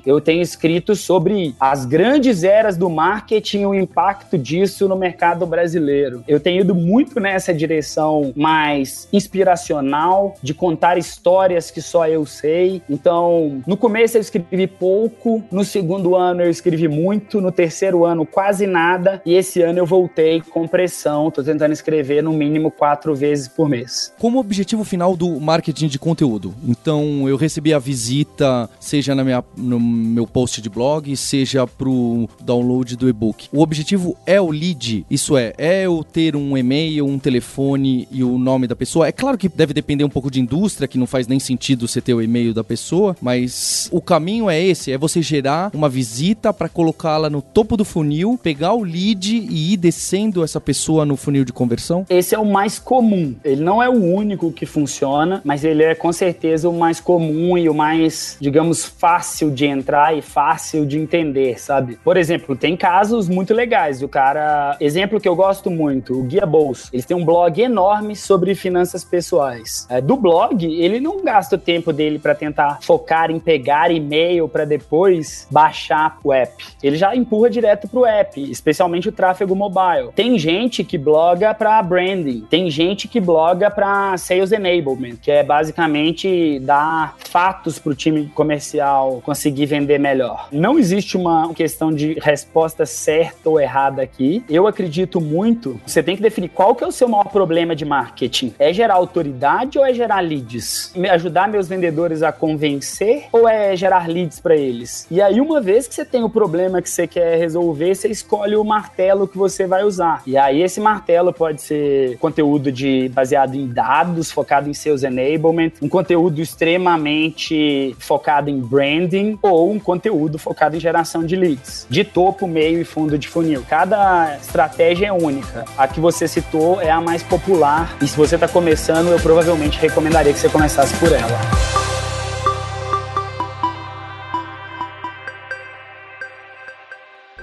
eu 0.06 0.22
tenho 0.22 0.42
escrito 0.42 0.96
sobre 0.96 1.56
as 1.60 1.86
grandes 1.86 2.44
eras 2.44 2.78
do 2.78 2.90
marketing 2.90 3.62
e 3.62 3.66
o 3.66 3.74
impacto 3.74 4.38
disso 4.38 4.88
no 4.88 4.96
mercado 4.96 5.46
brasileiro. 5.46 6.24
Eu 6.28 6.40
tenho 6.40 6.62
ido 6.62 6.76
muito 6.76 7.20
nessa 7.20 7.54
direção 7.54 8.34
mais 8.36 9.08
inspiracional, 9.12 10.36
de 10.42 10.54
contar 10.54 10.98
histórias 10.98 11.72
que 11.72 11.82
só 11.82 12.08
eu 12.08 12.26
sei. 12.26 12.82
Então, 12.90 13.62
no 13.66 13.78
começo 13.78 14.18
eu 14.18 14.22
escrevi 14.22 14.68
pouco, 14.68 15.44
no 15.52 15.64
segundo 15.64 16.16
ano 16.16 16.42
eu 16.42 16.50
escrevi 16.50 16.88
muito, 16.88 17.42
no 17.42 17.52
terceiro 17.52 18.06
ano 18.06 18.26
quase 18.26 18.68
nada, 18.68 19.22
e 19.26 19.34
esse 19.34 19.62
ano 19.62 19.80
eu 19.80 19.86
voltei 19.86 20.42
com 20.42 20.68
pressão. 20.68 21.32
Tô 21.32 21.44
tentando 21.44 21.74
escrever 21.74 22.22
no 22.22 22.34
mínimo 22.34 22.72
quatro 22.72 23.16
vezes 23.16 23.48
por 23.48 23.70
mês. 23.70 24.14
Como 24.20 24.40
objetivo 24.40 24.84
final 24.84 25.16
do 25.16 25.40
marketing 25.40 25.88
de 25.88 26.00
conteúdo, 26.00 26.54
então 26.68 27.28
eu 27.28 27.36
recebi 27.36 27.74
a 27.74 27.80
visita, 27.80 28.70
seja 28.80 29.16
na 29.16 29.24
minha, 29.34 29.44
no 29.58 29.80
meu 29.80 30.28
post 30.28 30.62
de 30.62 30.70
blog, 30.70 31.16
seja 31.18 31.66
pro 31.66 32.30
download 32.42 32.96
do 32.96 33.10
e-book. 33.10 33.48
O 33.52 33.62
objetivo 33.62 34.16
é 34.26 34.40
o 34.40 34.52
lead, 34.52 35.06
isso 35.10 35.38
é, 35.38 35.54
é 35.58 35.84
eu 35.84 36.04
ter 36.04 36.36
um 36.36 36.58
e-mail, 36.58 37.06
um 37.06 37.18
telefone 37.18 38.08
e 38.12 38.24
o 38.24 38.38
nome 38.38 38.68
da 38.68 38.76
pessoa. 38.76 39.08
É 39.08 39.12
claro 39.12 39.38
que 39.38 39.50
deve 39.50 39.74
depender 39.74 40.04
um 40.04 40.10
pouco 40.10 40.30
de 40.30 40.40
indústria, 40.40 40.88
que 40.88 40.98
não 40.98 41.08
faz 41.08 41.28
nem 41.28 41.40
sentido 41.40 41.88
você 41.88 42.02
ter 42.02 42.14
o 42.14 42.22
e-mail 42.22 42.54
da 42.54 42.64
pessoa, 42.64 43.16
mas 43.22 43.90
o 43.92 44.02
caminho 44.02 44.50
é 44.50 44.62
esse, 44.62 44.92
é 44.92 44.98
você 44.98 45.22
gerar 45.22 45.72
uma 45.74 45.90
visita 45.90 46.54
para 46.54 46.70
colocá-la 46.70 47.30
no 47.30 47.42
topo 47.42 47.76
do 47.78 47.86
funil, 47.86 48.40
pegar 48.42 48.74
o 48.74 48.84
lead 48.84 49.36
e 49.36 49.74
ir 49.74 49.78
descendo 49.78 50.44
essa 50.44 50.60
pessoa 50.60 51.06
no 51.06 51.16
funil 51.16 51.46
de 51.46 51.54
conversão? 51.54 52.06
Esse 52.10 52.36
é 52.36 52.40
o 52.40 52.46
mais 52.46 52.78
comum. 52.78 53.36
Ele 53.44 53.62
não 53.62 53.82
é 53.82 53.90
o 53.90 53.94
único 53.94 54.52
que 54.52 54.66
funciona, 54.66 55.42
mas 55.44 55.64
ele 55.64 55.84
é 55.84 55.96
com 55.96 56.12
certeza 56.12 56.70
o 56.70 56.78
mais 56.78 57.00
comum 57.00 57.58
e 57.58 57.70
o 57.70 57.74
mais, 57.74 58.38
digamos, 58.40 58.84
fácil 58.84 59.23
de 59.54 59.66
entrar 59.66 60.16
e 60.18 60.22
fácil 60.22 60.86
de 60.86 60.98
entender, 60.98 61.60
sabe? 61.60 61.98
Por 62.04 62.18
exemplo, 62.18 62.56
tem 62.56 62.76
casos 62.76 63.28
muito 63.28 63.54
legais. 63.54 64.02
O 64.02 64.08
cara, 64.08 64.78
exemplo 64.80 65.20
que 65.20 65.28
eu 65.28 65.36
gosto 65.36 65.70
muito, 65.72 66.20
o 66.20 66.24
Guia 66.24 66.46
Bolso. 66.46 66.90
Eles 66.92 67.06
têm 67.06 67.16
um 67.16 67.26
blog 67.26 67.62
enorme 67.62 68.16
sobre 68.16 68.56
finanças 68.56 69.04
pessoais. 69.04 69.88
É, 69.90 70.02
do 70.02 70.16
blog, 70.16 70.66
ele 70.66 71.00
não 71.00 71.24
gasta 71.24 71.56
o 71.56 71.60
tempo 71.60 71.92
dele 71.92 72.20
para 72.20 72.36
tentar 72.36 72.80
focar 72.82 73.32
em 73.32 73.40
pegar 73.40 73.92
e-mail 73.92 74.48
para 74.48 74.66
depois 74.66 75.48
baixar 75.50 76.18
o 76.24 76.34
app. 76.34 76.54
Ele 76.82 76.96
já 76.96 77.16
empurra 77.16 77.50
direto 77.50 77.88
pro 77.88 78.06
app, 78.06 78.40
especialmente 78.52 79.10
o 79.10 79.12
tráfego 79.12 79.56
mobile. 79.56 80.12
Tem 80.16 80.38
gente 80.38 80.84
que 80.84 80.98
bloga 80.98 81.54
para 81.54 81.82
branding, 81.82 82.42
tem 82.50 82.70
gente 82.70 83.08
que 83.08 83.20
bloga 83.20 83.70
para 83.70 84.18
sales 84.18 84.52
enablement, 84.52 85.16
que 85.22 85.32
é 85.32 85.44
basicamente 85.44 86.60
dar 86.60 87.16
fatos 87.30 87.80
pro 87.80 87.96
time 87.96 88.28
comercial 88.30 89.03
conseguir 89.24 89.66
vender 89.66 90.00
melhor. 90.00 90.48
Não 90.52 90.78
existe 90.78 91.18
uma 91.18 91.54
questão 91.54 91.92
de 91.92 92.14
resposta 92.20 92.86
certa 92.86 93.50
ou 93.50 93.60
errada 93.60 94.02
aqui. 94.02 94.44
Eu 94.50 94.68
acredito 94.68 95.20
muito, 95.20 95.80
você 95.86 96.02
tem 96.02 96.16
que 96.16 96.22
definir 96.22 96.50
qual 96.50 96.76
que 96.76 96.84
é 96.84 96.88
o 96.88 96.92
seu 96.92 97.08
maior 97.08 97.26
problema 97.26 97.76
de 97.76 97.86
marketing. 97.86 98.54
É 98.60 98.72
gerar 98.74 98.96
autoridade 98.96 99.78
ou 99.78 99.86
é 99.86 99.94
gerar 99.94 100.20
leads? 100.20 100.92
Me 100.96 101.10
ajudar 101.10 101.48
meus 101.48 101.68
vendedores 101.68 102.24
a 102.24 102.32
convencer 102.32 103.26
ou 103.32 103.48
é 103.48 103.76
gerar 103.76 104.08
leads 104.08 104.40
para 104.40 104.56
eles? 104.56 105.08
E 105.10 105.22
aí 105.22 105.40
uma 105.40 105.62
vez 105.62 105.88
que 105.88 105.96
você 105.96 106.06
tem 106.06 106.24
o 106.24 106.30
problema 106.30 106.82
que 106.82 106.90
você 106.90 107.08
quer 107.08 107.38
resolver, 107.38 107.96
você 107.96 108.08
escolhe 108.08 108.56
o 108.56 108.64
martelo 108.64 109.28
que 109.28 109.38
você 109.38 109.66
vai 109.68 109.84
usar. 109.84 110.22
E 110.26 110.38
aí 110.38 110.62
esse 110.62 110.80
martelo 110.80 111.34
pode 111.34 111.62
ser 111.62 112.18
conteúdo 112.18 112.72
de 112.72 113.10
baseado 113.10 113.56
em 113.56 113.68
dados, 113.68 114.32
focado 114.32 114.70
em 114.70 114.74
seus 114.74 115.04
enablement, 115.04 115.72
um 115.82 115.90
conteúdo 115.90 116.42
extremamente 116.42 117.96
focado 118.00 118.50
em 118.50 118.60
branding 118.94 119.38
ou 119.42 119.72
um 119.72 119.80
conteúdo 119.80 120.38
focado 120.38 120.76
em 120.76 120.80
geração 120.80 121.26
de 121.26 121.36
leads, 121.36 121.88
de 121.90 122.04
topo, 122.04 122.48
meio 122.48 122.80
e 122.80 122.84
fundo 122.84 123.18
de 123.18 123.28
funil. 123.28 123.66
Cada 123.68 124.38
estratégia 124.38 125.08
é 125.08 125.12
única. 125.12 125.66
A 125.78 125.88
que 125.88 126.00
você 126.00 126.28
citou 126.28 126.82
é 126.82 126.92
a 126.92 127.02
mais 127.02 127.24
popular 127.24 127.98
e 128.02 128.08
se 128.08 128.16
você 128.16 128.36
está 128.36 128.48
começando, 128.48 129.10
eu 129.10 129.20
provavelmente 129.20 129.80
recomendaria 129.80 130.32
que 130.32 130.40
você 130.40 130.50
começasse 130.50 130.96
por 130.98 131.12
ela. 131.12 131.40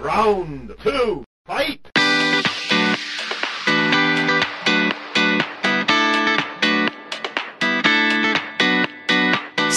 Round 0.03 0.75
two, 0.83 1.23
fight! 1.47 1.81